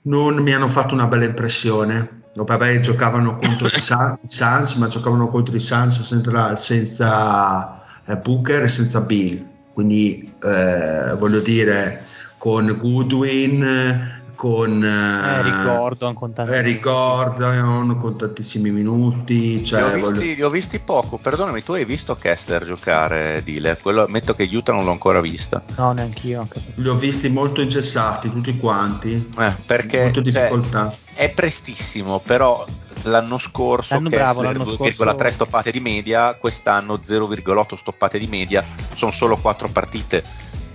[0.08, 2.16] non mi hanno fatto una bella impressione.
[2.34, 8.68] Vabbè, giocavano contro i Suns, ma giocavano contro i Suns senza, senza eh, Booker e
[8.68, 9.44] senza Bill.
[9.72, 12.04] Quindi eh, voglio dire,
[12.38, 19.64] con Goodwin, con Eric Gordon con, Eric Gordon, con tantissimi minuti.
[19.64, 20.20] Cioè, li, ho visti, voglio...
[20.20, 23.80] li, ho visti, poco, perdonami, tu hai visto Kessler giocare Dealer?
[23.82, 25.60] Quello, ammetto che Utah non l'ho ancora vista.
[25.74, 26.46] No, neanche io.
[26.76, 29.28] Li ho visti molto ingessati, tutti quanti.
[29.36, 30.88] Eh, perché molto difficoltà.
[30.88, 32.64] Cioè, è prestissimo, però
[33.02, 35.30] l'anno scorso l'anno Kessler 2,3 scorso...
[35.30, 38.64] stoppate di media, quest'anno 0,8 stoppate di media,
[38.94, 40.22] sono solo 4 partite,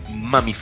[0.10, 0.54] ma mi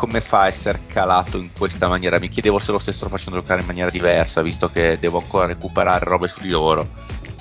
[0.00, 2.18] come fa a essere calato in questa maniera?
[2.18, 6.06] Mi chiedevo se lo stessero facendo giocare in maniera diversa, visto che devo ancora recuperare
[6.06, 6.88] robe su di loro.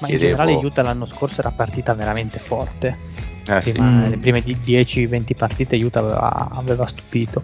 [0.02, 0.32] Ma Chiedevo...
[0.32, 2.98] in generale Utah l'anno scorso era partita veramente forte.
[3.48, 3.72] Eh, sì.
[3.72, 4.10] Prima.
[4.10, 7.42] Le prime di- 10-20 partite Utah aveva, aveva stupito.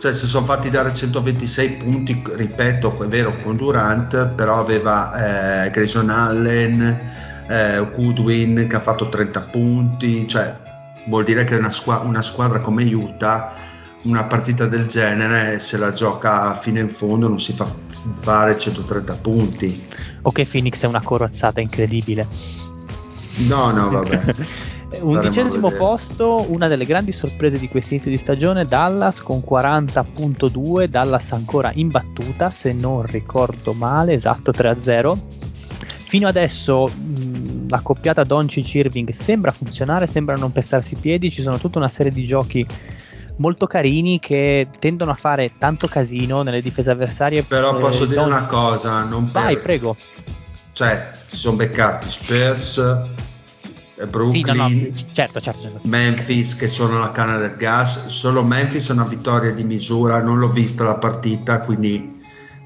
[0.00, 5.70] Cioè, si sono fatti dare 126 punti, ripeto, è vero, con Durant, però aveva eh,
[5.70, 7.00] Grayson Allen,
[7.48, 10.56] eh, Goodwin che ha fatto 30 punti, cioè
[11.06, 13.63] vuol dire che una, squa- una squadra come Utah,
[14.04, 17.66] una partita del genere, se la gioca fino in fondo non si fa
[18.20, 19.86] fare 130 punti.
[20.22, 22.26] Ok, Phoenix è una corazzata incredibile.
[23.46, 24.34] No, no, vabbè.
[25.00, 31.32] Undicesimo posto, una delle grandi sorprese di questo inizio di stagione, Dallas con 40.2, Dallas
[31.32, 35.18] ancora imbattuta, se non ricordo male, esatto 3-0.
[36.06, 41.58] Fino adesso mh, la coppiata Doncic-Irving sembra funzionare, sembra non pestarsi i piedi, ci sono
[41.58, 42.64] tutta una serie di giochi
[43.36, 47.42] molto carini che tendono a fare tanto casino nelle difese avversarie.
[47.42, 49.96] Però eh, posso dire una cosa, non per- Vai, prego.
[50.72, 53.00] Cioè, si sono beccati Spurs, eh,
[53.96, 54.68] Sì, Brooklyn, no, no,
[55.12, 55.80] certo, certo, certo.
[55.82, 58.08] Memphis che sono la canna del gas.
[58.08, 62.12] Solo Memphis è una vittoria di misura, non l'ho vista la partita, quindi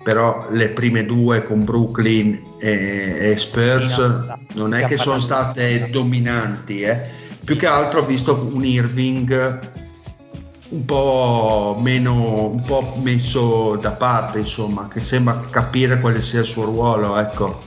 [0.02, 4.96] però le prime due con Brooklyn e, e Spurs Sì, no, no, non è che
[4.96, 6.98] sono state dominanti, eh.
[7.44, 9.70] più che altro ho visto un Irving
[10.70, 16.44] un po' meno un po' messo da parte insomma che sembra capire quale sia il
[16.44, 17.58] suo ruolo ecco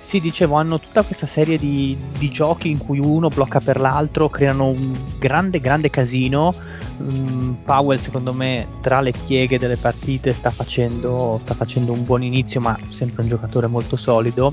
[0.00, 4.28] Sì, dicevo, hanno tutta questa serie di, di giochi in cui uno blocca per l'altro,
[4.28, 6.52] creano un grande, grande casino.
[7.00, 12.22] Mm, Powell, secondo me, tra le pieghe delle partite sta facendo, sta facendo un buon
[12.22, 14.52] inizio, ma sempre un giocatore molto solido.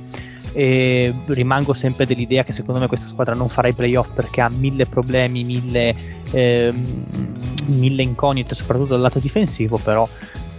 [0.53, 4.49] E rimango sempre dell'idea che secondo me questa squadra non farà i playoff perché ha
[4.49, 5.93] mille problemi, mille,
[6.31, 7.33] ehm,
[7.69, 10.07] mille incognite, soprattutto dal lato difensivo, però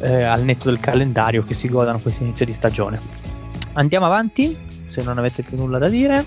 [0.00, 3.00] eh, al netto del calendario che si godano questo inizio di stagione.
[3.74, 4.56] Andiamo avanti,
[4.86, 6.24] se non avete più nulla da dire.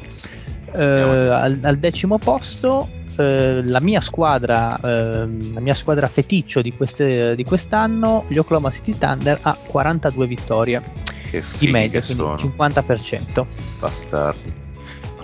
[0.75, 6.73] Eh, al, al decimo posto, eh, la mia squadra, ehm, la mia squadra feticcio di,
[6.73, 10.81] queste- di quest'anno, gli Oklahoma City Thunder, ha 42 vittorie
[11.29, 13.45] Che di media, quindi sono, 50%.
[13.79, 14.62] bastardi.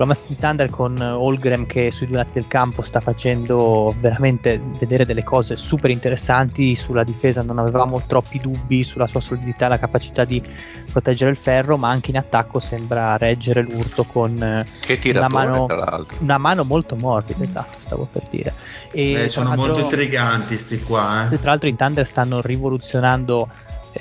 [0.00, 4.58] Oklahoma City Thunder con eh, Holmgren che sui due lati del campo sta facendo veramente
[4.78, 9.68] vedere delle cose super interessanti sulla difesa non avevamo troppi dubbi sulla sua solidità e
[9.68, 10.42] la capacità di
[10.90, 15.64] proteggere il ferro ma anche in attacco sembra reggere l'urto con eh, Che una mano,
[15.64, 16.16] tra l'altro.
[16.20, 18.54] una mano molto morbida esatto stavo per dire
[18.92, 21.36] e Eh, sono molto intriganti sti qua eh.
[21.36, 23.48] tra l'altro i Thunder stanno rivoluzionando,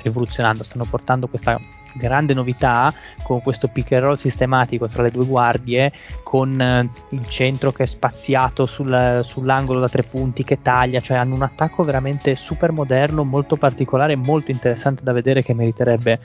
[0.04, 1.60] rivoluzionando, stanno portando questa
[1.94, 5.92] grande novità con questo pick and roll sistematico tra le due guardie,
[6.24, 11.18] con eh, il centro che è spaziato sul- sull'angolo da tre punti che taglia, cioè
[11.18, 16.20] hanno un attacco veramente super moderno, molto particolare, molto interessante da vedere che meriterebbe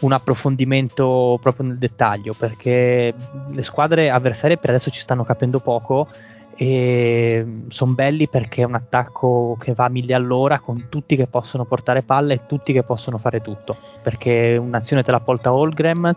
[0.00, 3.14] un approfondimento proprio nel dettaglio perché
[3.50, 6.08] le squadre avversarie per adesso ci stanno capendo poco
[6.54, 11.26] e sono belli perché è un attacco che va a mille all'ora con tutti che
[11.26, 13.76] possono portare palle e tutti che possono fare tutto.
[14.02, 16.14] Perché un'azione te la porta Holgram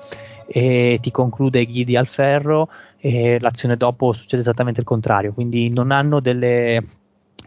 [0.47, 5.33] e ti conclude Ghidi al ferro e l'azione dopo succede esattamente il contrario.
[5.33, 6.81] Quindi non hanno delle,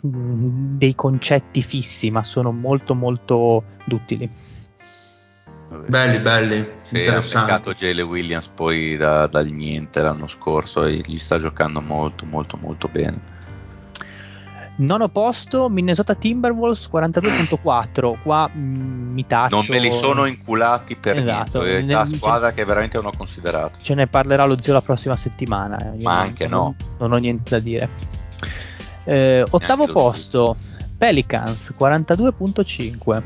[0.00, 4.47] mh, dei concetti fissi ma sono molto molto duttili
[5.86, 11.18] belli belli Sì, ha beccato Jale Williams poi da- dal niente l'anno scorso e gli
[11.18, 13.36] sta giocando molto molto molto bene.
[14.80, 18.22] Nono posto, Minnesota Timberwolves 42.4.
[18.22, 19.56] Qua mm, mi taccio.
[19.56, 23.06] Non me li sono inculati per Esatto, niente, è ne- la squadra che veramente non
[23.06, 23.80] ho considerato.
[23.82, 25.78] Ce ne parlerà lo zio la prossima settimana.
[25.78, 25.96] eh.
[25.96, 26.74] Io Ma non- anche non, no.
[26.98, 27.88] Non ho niente da dire.
[29.02, 30.56] Eh, ottavo posto,
[30.96, 33.22] Pelicans 42.5.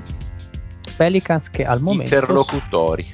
[0.96, 3.06] Pelicans che al momento Interlocutori.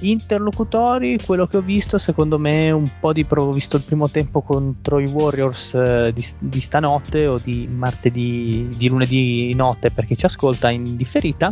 [0.00, 4.42] interlocutori, quello che ho visto, secondo me un po' di ho visto il primo tempo
[4.42, 10.16] contro i Warriors eh, di, di stanotte o di martedì, di lunedì notte per chi
[10.16, 11.50] ci ascolta in differita.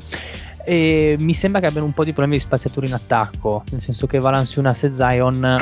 [0.64, 4.06] E mi sembra che abbiano un po' di problemi di spaziatura in attacco, nel senso
[4.06, 5.60] che Valanciunas e Zion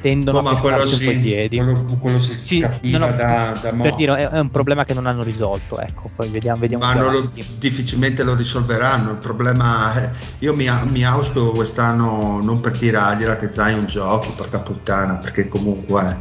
[0.00, 1.56] tendono ma a pestarsi un po' i piedi.
[1.56, 3.82] quello, quello si Sì, capiva no, no, da, da mo'.
[3.82, 6.94] per dire, è, è un problema che non hanno risolto, ecco, poi vediamo, vediamo ma
[6.94, 9.10] lo- difficilmente lo risolveranno.
[9.12, 14.58] Il problema è, io mi, mi auspico quest'anno non per tirargliela che Zion giochi, porca
[14.60, 16.18] puttana, perché comunque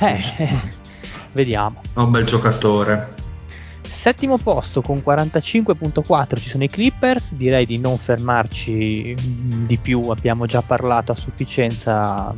[0.00, 0.60] Eh, sì, eh,
[1.32, 1.80] vediamo.
[1.94, 3.14] è un bel giocatore.
[4.06, 10.00] Settimo posto con 45.4 ci sono i Clippers, direi di non fermarci mm, di più,
[10.10, 12.32] abbiamo già parlato a sufficienza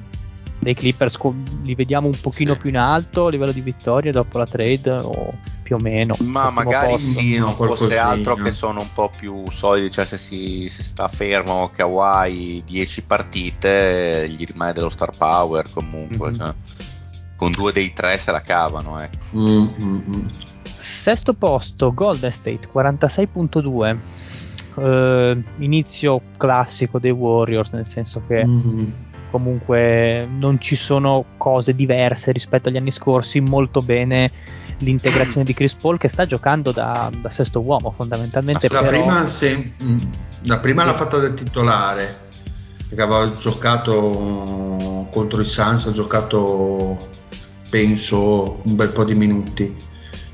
[0.60, 1.18] dei Clippers,
[1.64, 2.60] li vediamo un pochino Sì.
[2.60, 6.14] più in alto a livello di vittorie dopo la trade o più o meno.
[6.20, 7.20] Ma magari posto.
[7.20, 10.82] sì, No, non fosse altro che sono un po' più solidi, cioè se si, se
[10.82, 16.34] sta fermo Kawhi 10 partite gli rimane dello star power comunque, Mhm.
[16.34, 16.54] cioè,
[17.36, 19.18] con due dei tre se la cavano, ecco.
[19.36, 20.26] Mm, mm, mm.
[20.98, 23.96] Sesto posto, Golden State 46.2.
[24.76, 28.90] Eh, inizio classico dei Warriors, nel senso che Mm.
[29.30, 33.40] comunque non ci sono cose diverse rispetto agli anni scorsi.
[33.40, 34.30] Molto bene
[34.78, 38.68] l'integrazione di Chris Paul che sta giocando da, da sesto uomo fondamentalmente.
[38.68, 39.96] La però- prima, sì, mm,
[40.44, 42.26] la prima l'ha fatta del titolare
[42.88, 46.96] perché aveva giocato contro i Suns, ha giocato
[47.70, 49.74] penso un bel po' di minuti.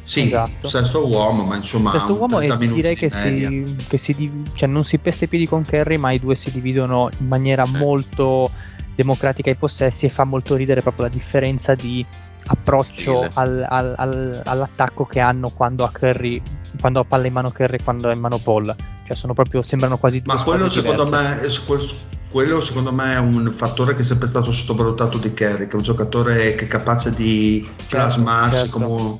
[0.07, 0.69] Sì, Esatto.
[0.69, 4.45] sesto uomo, ma insomma Questo un uomo 30 e direi di che si, che si
[4.55, 7.65] cioè non si pesta i piedi con Kerry, ma i due si dividono in maniera
[7.65, 7.77] Sì.
[7.79, 8.51] molto
[8.95, 12.05] democratica i possessi e fa molto ridere proprio la differenza di
[12.47, 16.41] approccio al- al- al- all'attacco che hanno quando ha Curry,
[16.79, 18.75] quando ha palla in mano Curry e quando è in mano Paul.
[19.07, 21.39] Cioè sono proprio, sembrano quasi due Ma quello secondo, me,
[22.31, 25.77] quello secondo me è un fattore che è sempre stato sottovalutato di Kerry, che è
[25.77, 28.79] un giocatore che è capace di plasmarsi certo.
[28.79, 29.19] come,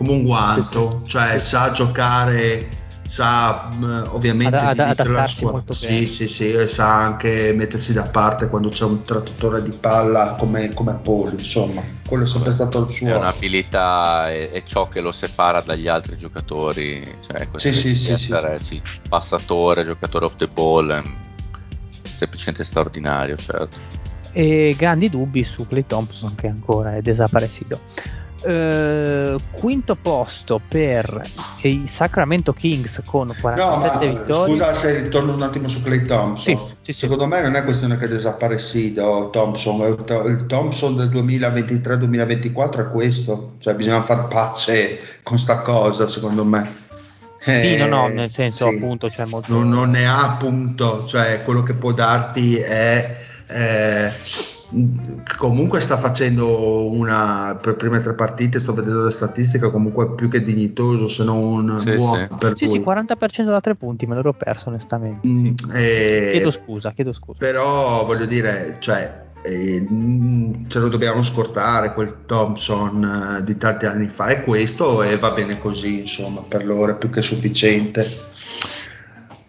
[0.00, 2.70] come un guanto, cioè sa giocare,
[3.06, 6.06] sa mh, ovviamente Ad- ad- la adattarsi squadra, molto sì, bene.
[6.06, 10.72] sì, sì, e sa anche mettersi da parte quando c'è un trattatore di palla come,
[10.72, 13.14] come Paul, insomma, quello è sempre stato il È suo.
[13.14, 18.12] un'abilità, è, è ciò che lo separa dagli altri giocatori, cioè questo Sì, sì, sì,
[18.12, 21.02] essere sì, passatore, giocatore off the ball, è
[22.08, 23.76] semplicemente straordinario, certo.
[24.32, 27.80] E grandi dubbi su Clay Thompson che ancora è desaparecido.
[28.42, 31.20] Eh, quinto posto per
[31.62, 34.54] i Sacramento Kings con No, 47 ma vittorie.
[34.54, 36.56] scusa se ritorno un attimo su Clay Thompson.
[36.56, 36.98] Sì, sì, sì.
[37.00, 39.80] Secondo me non è questione che è desaparecido Thompson,
[40.26, 46.78] il Thompson del 2023-2024 è questo, cioè bisogna far pace con sta cosa secondo me.
[47.42, 48.76] Sì, Eh, no, no, nel senso sì.
[48.76, 49.50] appunto, cioè molto...
[49.52, 53.16] non, non ne ha appunto, cioè quello che può darti è
[53.46, 54.12] eh,
[55.36, 60.42] comunque sta facendo una per prime tre partite, sto vedendo le statistiche, comunque più che
[60.42, 62.36] dignitoso, se non Sì, buono sì.
[62.38, 62.84] per Sì, sì, lui.
[62.84, 65.26] 40% da tre punti, me l'ero perso onestamente.
[65.26, 65.54] Mm, sì.
[65.74, 67.38] eh, Chiedo scusa, chiedo scusa.
[67.38, 73.86] però voglio dire, cioè, eh, mm, ce lo dobbiamo scordare quel Thompson eh, di tanti
[73.86, 78.06] anni fa e questo e va bene così, insomma, per loro è più che sufficiente.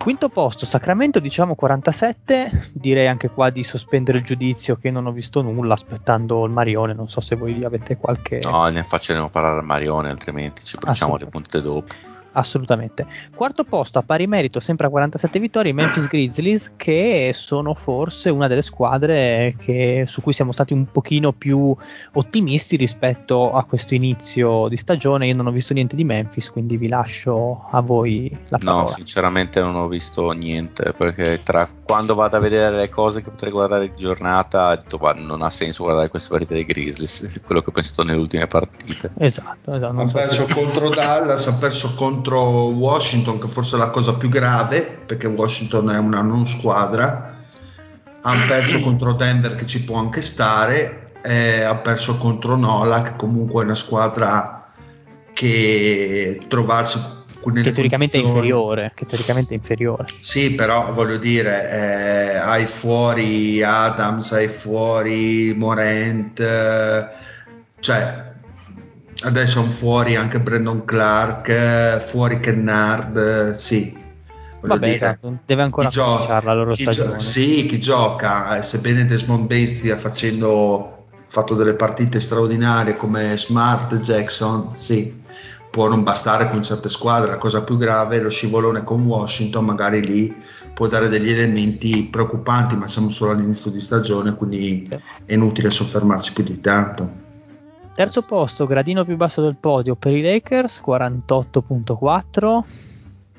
[0.01, 2.71] Quinto posto, Sacramento, diciamo 47.
[2.73, 6.95] Direi anche qua di sospendere il giudizio che non ho visto nulla aspettando il Marione.
[6.95, 8.39] Non so se voi avete qualche.
[8.41, 11.93] No, ne facciamo parlare a Marione, altrimenti ci facciamo le punte dopo.
[12.33, 13.05] Assolutamente.
[13.35, 18.29] Quarto posto a pari merito, sempre a 47 vittorie, i Memphis Grizzlies, che sono forse
[18.29, 21.75] una delle squadre che- su cui siamo stati un pochino più
[22.13, 25.27] ottimisti rispetto a questo inizio di stagione.
[25.27, 28.93] Io non ho visto niente di Memphis, quindi vi lascio a voi la No, parola.
[28.95, 33.51] sinceramente non ho visto niente perché tra quando vado a vedere le cose che potrei
[33.51, 37.61] guardare di giornata, ho detto, "Guarda, non ha senso guardare queste partite dei Grizzlies, quello
[37.61, 39.11] che ho pensato nelle ultime partite.
[39.17, 39.91] Esatto, esatto.
[39.93, 43.89] non Ha so se- perso contro Dallas, ha perso contro Washington, che forse è la
[43.89, 47.37] cosa più grave, perché Washington è una non squadra.
[48.21, 51.13] Ha perso contro Denver, che ci può anche stare.
[51.23, 54.71] E ha perso contro Nola, che comunque è una squadra
[55.33, 57.19] che trovarsi
[57.49, 60.05] che teoricamente è inferiore, che teoricamente è inferiore.
[60.07, 67.07] Sì, però voglio dire, eh, hai fuori Adams, hai fuori Morant, eh,
[67.79, 68.30] cioè
[69.21, 73.99] adesso hanno fuori anche Brandon Clark, fuori Kennard, sì.
[74.61, 77.19] Vabbè, dire, esatto, deve ancora chi gio- cominciare la loro chi gio- stagione.
[77.19, 83.99] sì, chi gioca, eh, sebbene Desmond Bain stia facendo fatto delle partite straordinarie come Smart,
[83.99, 85.19] Jackson, sì,
[85.71, 89.65] può non bastare con certe squadre, la cosa più grave è lo scivolone con Washington,
[89.65, 90.35] magari lì
[90.73, 94.87] può dare degli elementi preoccupanti, ma siamo solo all'inizio di stagione, quindi
[95.25, 97.29] è inutile soffermarci più di tanto.
[97.93, 102.63] Terzo posto, gradino più basso del podio per i Lakers, 48.4.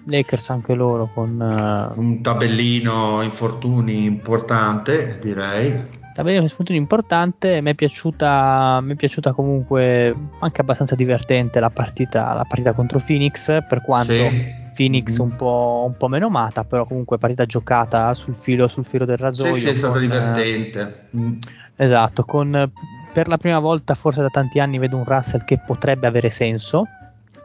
[0.04, 6.00] Lakers anche loro con eh, Un tabellino infortuni importante, direi.
[6.12, 7.60] tabellino spunto importante.
[7.60, 13.00] Mi è piaciuta, mi è piaciuta comunque anche abbastanza divertente la partita, la partita contro
[13.04, 14.60] Phoenix, per quanto Sì.
[14.74, 15.24] Phoenix Mhm.
[15.30, 19.18] un, po', un po' meno amata, però comunque partita giocata sul filo, sul filo del
[19.18, 19.54] rasoio.
[19.54, 21.08] Sì, sì, è stato con, eh, divertente.
[21.16, 21.32] Mm.
[21.76, 22.70] Esatto, con
[23.12, 26.86] per la prima volta forse da tanti anni vedo un Russell che potrebbe avere senso,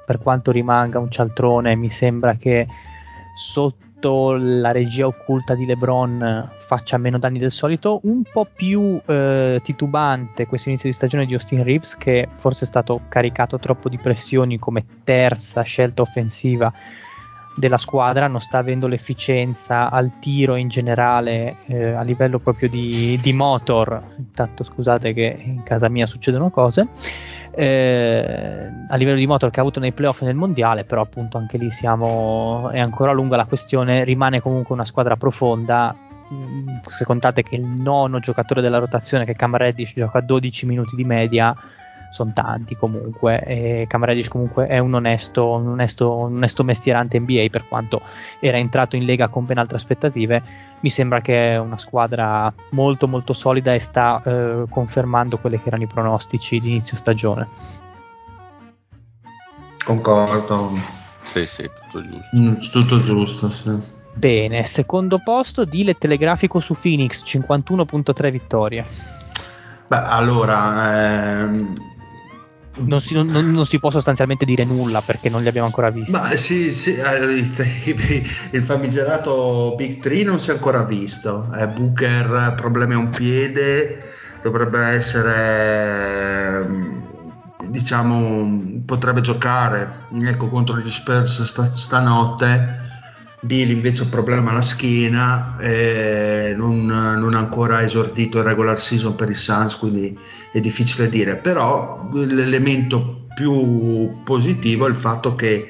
[0.05, 2.65] per quanto rimanga un cialtrone mi sembra che
[3.35, 9.59] sotto la regia occulta di LeBron faccia meno danni del solito, un po' più eh,
[9.61, 13.97] titubante questo inizio di stagione di Austin Reeves che forse è stato caricato troppo di
[13.97, 16.71] pressioni come terza scelta offensiva
[17.57, 23.19] della squadra, non sta avendo l'efficienza al tiro in generale eh, a livello proprio di,
[23.21, 26.87] di motor, intanto scusate che in casa mia succedono cose
[27.59, 31.57] eh, a livello di motor che ha avuto nei playoff nel mondiale, però appunto anche
[31.57, 35.95] lì siamo, è ancora lunga la questione, rimane comunque una squadra profonda.
[36.31, 40.67] Mm, se contate che il nono giocatore della rotazione, che è Cam Reddish, gioca 12
[40.67, 41.55] minuti di media,
[42.11, 47.19] sono tanti comunque e Cam Reddish comunque è un onesto, un, onesto, un onesto mestierante
[47.19, 48.01] NBA per quanto
[48.39, 53.07] era entrato in Lega con ben altre aspettative mi sembra che è una squadra molto
[53.07, 57.47] molto solida e sta eh, confermando quelli che erano i pronostici di inizio stagione.
[59.83, 60.69] Concordo.
[61.23, 62.37] Sì, sì, tutto giusto.
[62.37, 63.95] Mm, tutto giusto, sì.
[64.13, 68.85] Bene, secondo posto Dile Telegrafico su Phoenix, 51.3 vittorie.
[69.87, 71.75] Beh, allora, ehm,
[72.85, 76.11] non si, non, non si, può sostanzialmente dire nulla perché non li abbiamo ancora visti.
[76.11, 77.23] Ma sì, sì eh,
[78.51, 81.49] il famigerato Big 3 non si è ancora visto.
[81.55, 84.11] Eh, Booker, problemi a un piede,
[84.41, 86.99] dovrebbe essere, mm,
[87.69, 92.85] diciamo, potrebbe giocare ecco, contro gli Spurs st- stanotte
[93.41, 99.15] Bill invece ha un problema alla schiena, eh, non, ha ancora esordito il regular season
[99.15, 100.17] per i Suns, quindi
[100.51, 105.67] è difficile dire, però l'elemento più positivo è il fatto che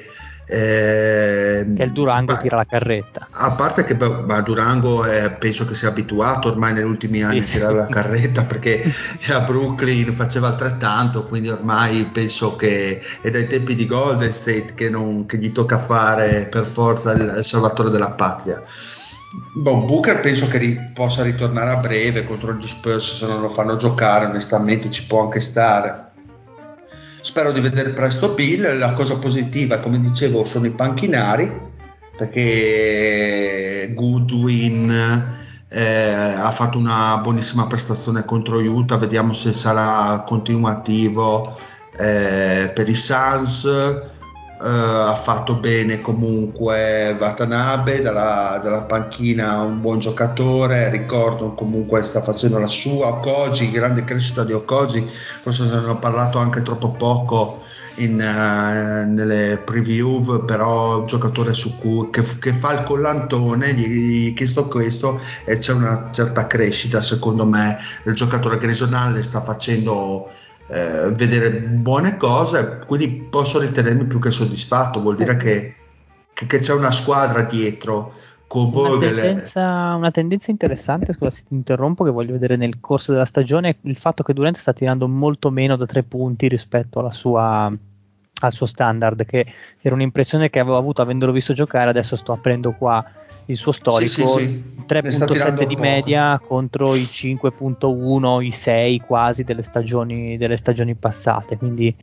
[0.50, 3.28] eh, che il Durango beh, tira la carretta.
[3.30, 7.56] A parte che beh, Durango è, penso che sia abituato ormai negli ultimi anni sì.
[7.56, 8.90] a tirare la carretta perché
[9.28, 14.88] a Brooklyn faceva altrettanto, quindi ormai penso che è dai tempi di Golden State che,
[14.88, 18.62] non, che gli tocca fare per forza il, il salvatore della patria.
[19.54, 23.50] Bon, Booker penso che ri- possa ritornare a breve contro gli Spurs se non lo
[23.50, 26.07] fanno giocare, onestamente ci può anche stare
[27.28, 28.78] Spero di vedere presto Bill.
[28.78, 31.52] La cosa positiva, come dicevo, sono i panchinari,
[32.16, 35.36] perché Goodwin
[35.68, 38.96] eh, ha fatto una buonissima prestazione contro Utah.
[38.96, 41.58] Vediamo se sarà continuativo
[41.98, 43.68] eh, per i Suns
[44.60, 52.22] Uh, ha fatto bene comunque Watanabe dalla, dalla, panchina un buon giocatore ricordo comunque sta
[52.22, 55.08] facendo la sua Okoji, grande crescita di Okoji
[55.42, 57.62] forse ne hanno parlato anche troppo poco
[57.98, 64.30] in, uh, nelle preview però un giocatore su cui, che, che, fa il collantone gli
[64.30, 70.30] ho chiesto questo e c'è una certa crescita secondo me il giocatore grisonale sta facendo
[70.68, 75.74] eh, vedere buone cose, quindi posso ritenermi più che soddisfatto, vuol dire che,
[76.32, 78.12] che, che c'è una squadra dietro.
[78.48, 79.96] Con una, tendenza, delle...
[79.96, 83.98] una tendenza interessante, scusa se ti interrompo, che voglio vedere nel corso della stagione, il
[83.98, 87.70] fatto che Durant sta tirando molto meno da tre punti rispetto alla sua,
[88.40, 89.46] al suo standard, che
[89.82, 93.04] era un'impressione che avevo avuto avendolo visto giocare, adesso sto aprendo qua
[93.48, 94.62] il suo storico, sì, sì, sì.
[94.86, 101.94] 3.7 di media contro i 5.1, i 6 quasi delle stagioni, delle stagioni passate, quindi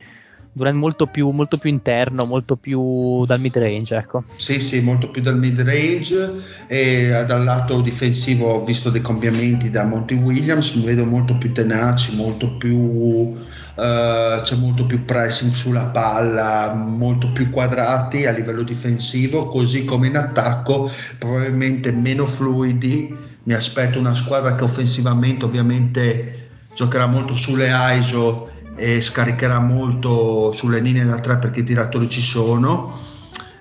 [0.56, 3.94] Durant molto più, molto più interno, molto più dal mid range.
[3.94, 4.24] Ecco.
[4.38, 6.32] Sì, sì, molto più dal mid range
[6.66, 11.52] e dal lato difensivo ho visto dei cambiamenti da Monty Williams, mi vedo molto più
[11.52, 13.34] tenaci, molto più
[13.76, 20.06] Uh, c'è molto più pressing sulla palla, molto più quadrati a livello difensivo, così come
[20.06, 23.14] in attacco probabilmente meno fluidi.
[23.42, 27.68] Mi aspetto una squadra che offensivamente ovviamente giocherà molto sulle
[27.98, 32.98] ISO e scaricherà molto sulle linee da tre perché i tiratori ci sono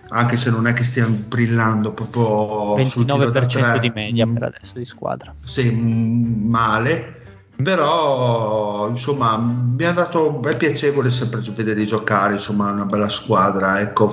[0.10, 3.80] anche se non è che stiano brillando proprio 29% sul tiro da tre.
[3.80, 7.24] di media per adesso di squadra sì, male
[7.62, 14.12] però insomma mi ha dato è piacevole sempre vedere giocare insomma una bella squadra ecco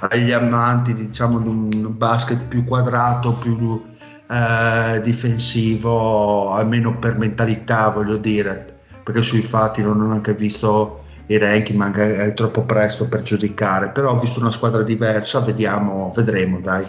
[0.00, 3.82] agli amanti diciamo di un basket più quadrato più
[4.28, 11.36] eh, difensivo almeno per mentalità voglio dire perché sui fatti non ho neanche visto i
[11.36, 16.60] ranking ma è troppo presto per giudicare però ho visto una squadra diversa vediamo vedremo
[16.60, 16.84] dai.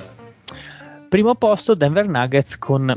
[1.07, 2.93] Primo posto Denver Nuggets con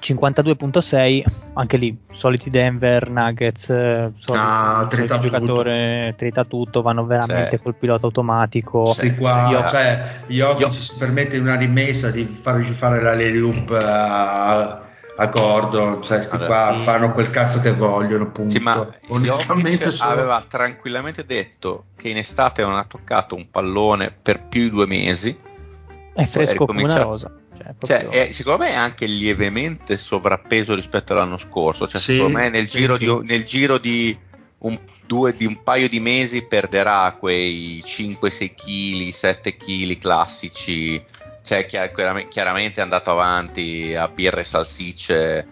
[0.00, 1.24] 52.6
[1.54, 7.62] anche lì soliti Denver Nuggets eh, soliti, ah, soliti giocatore trita tutto vanno veramente sì.
[7.62, 13.02] col pilota automatico sì, qua, io, cioè Jokic si permette una rimessa di fargli fare
[13.02, 14.82] la loop a,
[15.16, 16.82] a Gordon cioè sti allora, qua sì.
[16.82, 18.52] fanno quel cazzo che vogliono punto.
[18.52, 20.10] Sì, ma Onestamente sono...
[20.10, 24.86] aveva tranquillamente detto che in estate non ha toccato un pallone per più di due
[24.86, 25.36] mesi
[26.14, 27.30] È fresco come una rosa.
[27.80, 31.86] Cioè, cioè, è, secondo me è anche lievemente sovrappeso rispetto all'anno scorso.
[31.86, 33.04] Cioè, sì, secondo me nel, sì, giro, sì.
[33.04, 34.16] Di, nel giro di
[34.58, 41.02] un, due, di un paio di mesi perderà quei 5-6 kg, 7 kg classici.
[41.42, 45.46] Cioè, chiaramente è andato avanti a birre e salsicce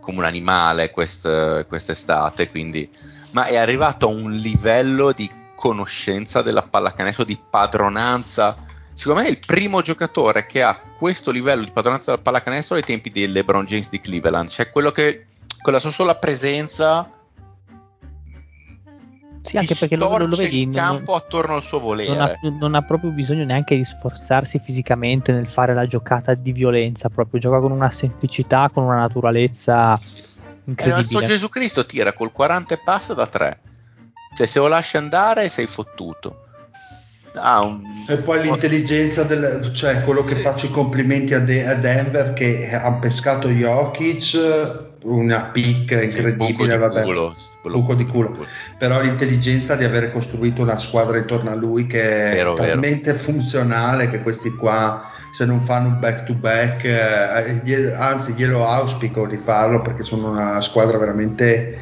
[0.00, 2.88] come un animale quest, quest'estate, quindi,
[3.32, 8.56] ma è arrivato a un livello di conoscenza della pallacanestro, di padronanza.
[8.98, 12.82] Secondo me è il primo giocatore che ha questo livello di padronanza della pallacanestro ai
[12.82, 15.24] tempi di LeBron James di Cleveland, cioè quello che
[15.62, 17.08] con la sua sola presenza
[19.42, 22.12] sì, anche perché lo, lo, vedi il campo non, attorno al suo volere.
[22.12, 26.50] Non ha, non ha, proprio bisogno neanche di sforzarsi fisicamente nel fare la giocata di
[26.50, 29.96] violenza, proprio gioca con una semplicità, con una naturalezza
[30.64, 30.88] incredibile.
[30.88, 33.60] il nostro Gesù Cristo tira col 40 e passa da 3.
[34.34, 36.46] Cioè se lo lasci andare sei fottuto.
[37.40, 37.82] Ah, un...
[38.08, 40.40] E poi l'intelligenza del, cioè quello che sì.
[40.42, 46.78] faccio i complimenti a, De- a Denver che ha pescato Jokic una picca incredibile, sì,
[46.78, 47.02] vabbè.
[47.02, 48.46] Culo buco di culo.
[48.78, 53.22] Però l'intelligenza di aver costruito una squadra intorno a lui che è vero, talmente vero.
[53.22, 59.26] funzionale che questi qua se non fanno un back to back, eh, anzi glielo auspico
[59.26, 61.78] di farlo perché sono una squadra veramente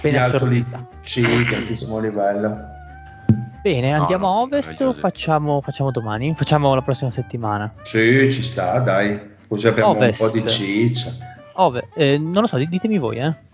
[0.00, 2.71] di alto livello, sì, di altissimo livello.
[3.62, 6.34] Bene, andiamo no, a ovest o facciamo, facciamo, domani?
[6.34, 7.72] Facciamo la prossima settimana?
[7.82, 9.30] Sì, ci sta, dai.
[9.46, 10.20] Così abbiamo ovest.
[10.20, 11.12] un po' di ciccia.
[11.54, 13.50] Ove, eh, non lo so, ditemi voi, eh.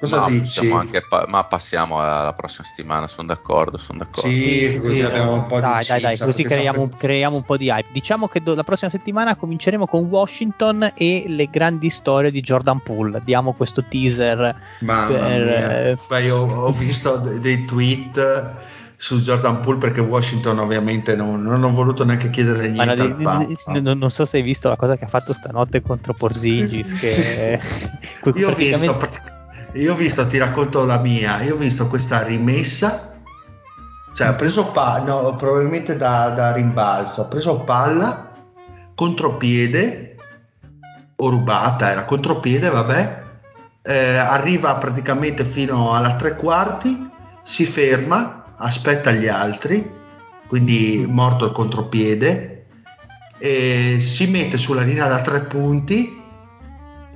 [0.00, 0.68] Cosa ma dici?
[1.08, 4.28] Pa- ma passiamo alla prossima settimana, sono d'accordo, sono d'accordo.
[4.28, 6.98] Sì, così sì, abbiamo un po' dai, di Dai, dai, così creiamo, sempre...
[6.98, 7.88] creiamo, un po' di hype.
[7.92, 12.80] Diciamo che do- la prossima settimana cominceremo con Washington e le grandi storie di Jordan
[12.80, 13.20] Poole.
[13.22, 14.56] Diamo questo teaser.
[14.80, 15.98] Mamma per, eh...
[16.08, 18.54] Beh, io ho visto dei tweet
[19.02, 23.56] su Jordan Poole perché Washington ovviamente non, non ho voluto neanche chiedere niente no, di,
[23.80, 27.60] non, non, so se hai visto la cosa che ha fatto stanotte contro Porzingis che
[28.36, 28.96] io ho visto
[29.74, 33.16] io ho visto, ti racconto la mia, io ho visto questa rimessa,
[34.12, 38.34] cioè ha preso palla, no, probabilmente da, da rimbalzo, ha preso palla,
[38.94, 40.16] contropiede,
[41.16, 43.22] o rubata, era contropiede, vabbè,
[43.82, 47.08] eh, arriva praticamente fino alla tre quarti,
[47.42, 49.90] si ferma, aspetta gli altri,
[50.46, 52.66] quindi morto il contropiede,
[53.38, 56.20] e si mette sulla linea da tre punti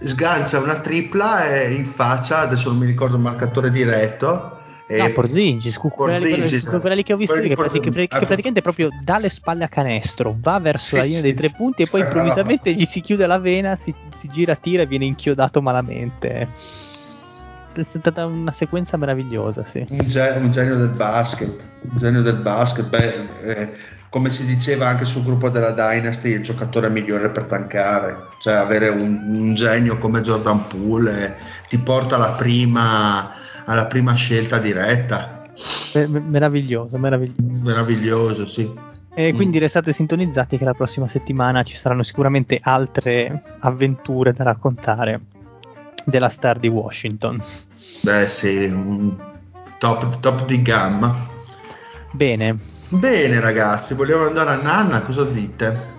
[0.00, 4.52] sgancia una tripla e in faccia, adesso non mi ricordo il marcatore diretto.
[4.88, 9.18] No, Porzingis, Porzingis quella, quella lì che ho visto che, pratic- che, praticamente proprio dà
[9.18, 12.02] le spalle a canestro, va verso sì, la linea sì, dei tre punti e poi
[12.02, 16.48] improvvisamente gli si chiude la vena, si, si gira, tira e viene inchiodato malamente.
[17.80, 19.86] È stata una sequenza meravigliosa, sì.
[19.88, 23.72] Un, genio, un genio del basket, un genio del basket, beh, eh,
[24.08, 28.88] come si diceva anche sul gruppo della Dynasty, il giocatore migliore per tankare, cioè avere
[28.88, 31.36] un, un genio come Jordan Poole
[31.68, 33.30] ti porta alla prima,
[33.64, 35.42] alla prima scelta diretta.
[35.94, 37.62] Meraviglioso, meraviglioso.
[37.62, 38.72] Meraviglioso, sì.
[39.18, 39.60] E quindi mm.
[39.60, 45.20] restate sintonizzati che la prossima settimana ci saranno sicuramente altre avventure da raccontare
[46.06, 47.42] della star di Washington.
[48.00, 48.72] Beh sì,
[49.78, 51.34] top, top di gamma.
[52.12, 55.94] Bene, Bene ragazzi, vogliamo andare a Nanna, cosa dite?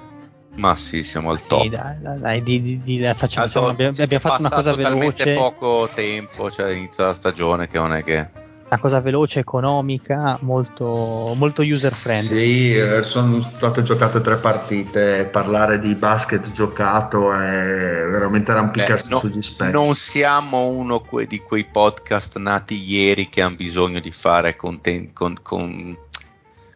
[0.56, 1.64] Ma sì, siamo al top.
[1.64, 5.34] Sì, dai, dai, dai di, di, di, facciamo, allora, abbiamo, abbiamo fatto una cosa veloce.
[5.34, 8.30] poco tempo, cioè inizia la stagione che non è che
[8.70, 12.28] una cosa veloce, economica, molto, molto user friendly.
[12.28, 19.20] Sì, eh, sono state giocate tre partite, parlare di basket giocato è veramente arrampicarsi no,
[19.20, 19.72] sugli specchi.
[19.72, 25.38] Non siamo uno di quei podcast nati ieri che hanno bisogno di fare conten- con,
[25.42, 25.98] con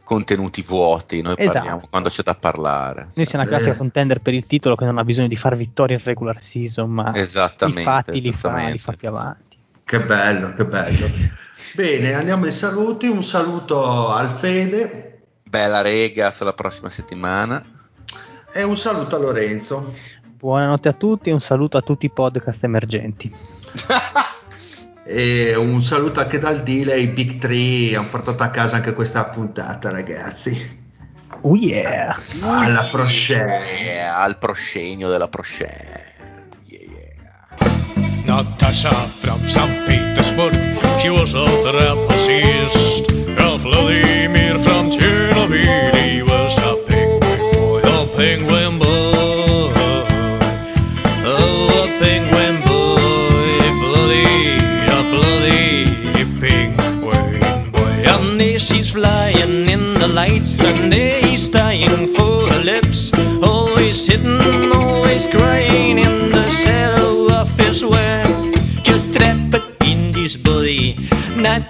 [0.06, 1.58] contenuti vuoti, noi esatto.
[1.58, 3.10] parliamo quando c'è da parlare.
[3.14, 5.98] Noi siamo una classica contender per il titolo che non ha bisogno di far vittorie
[5.98, 7.26] in regular season, ma i
[7.74, 9.58] fatti li fa, li fa più avanti.
[9.84, 11.10] Che bello, che bello.
[11.74, 13.08] Bene, andiamo ai saluti.
[13.08, 15.22] Un saluto al Fede.
[15.44, 17.64] Bella Regas la prossima settimana.
[18.54, 19.94] E un saluto a Lorenzo.
[20.38, 23.34] Buonanotte a tutti e un saluto a tutti i podcast emergenti.
[25.04, 29.26] E un saluto anche dal Dile ai Big 3 hanno portato a casa anche questa
[29.26, 30.80] puntata, ragazzi.
[31.42, 32.18] Oh yeah!
[32.42, 33.60] Alla proscenio.
[33.84, 35.74] Yeah, al proscenio della proscenio.
[36.66, 38.24] Yeah, yeah.
[38.26, 40.11] Natasha from St.
[41.02, 44.21] she was a trapezist, a florist.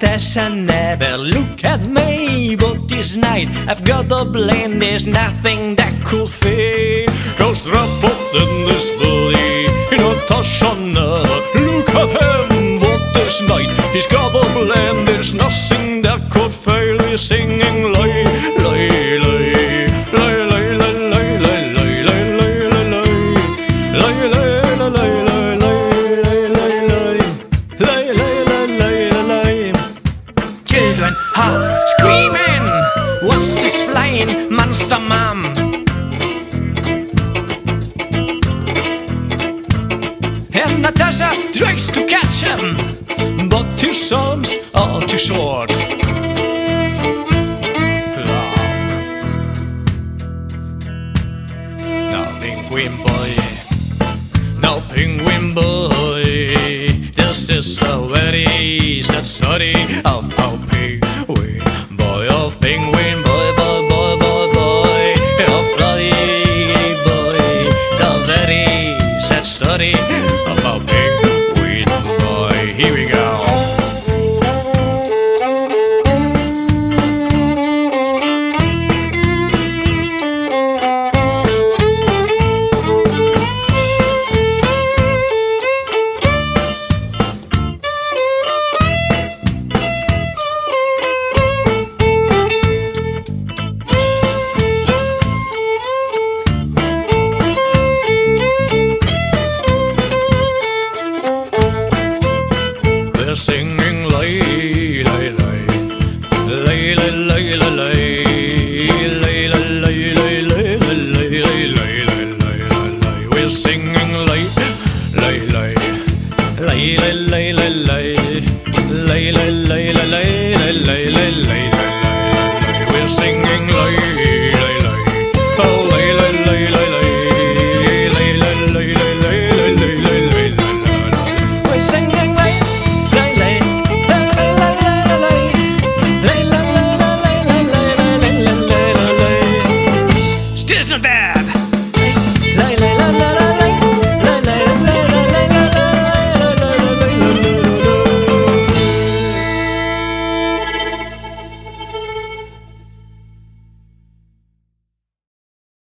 [0.02, 4.80] Natasha never look at me, but this night I've got a blame.
[4.80, 7.07] There's nothing that could fade.
[7.38, 11.22] Cause rapport in this body, Natasha never
[11.53, 15.06] look at him, but this night he's got a blame.
[15.06, 16.98] There's nothing that could fail.
[17.03, 17.61] He's singing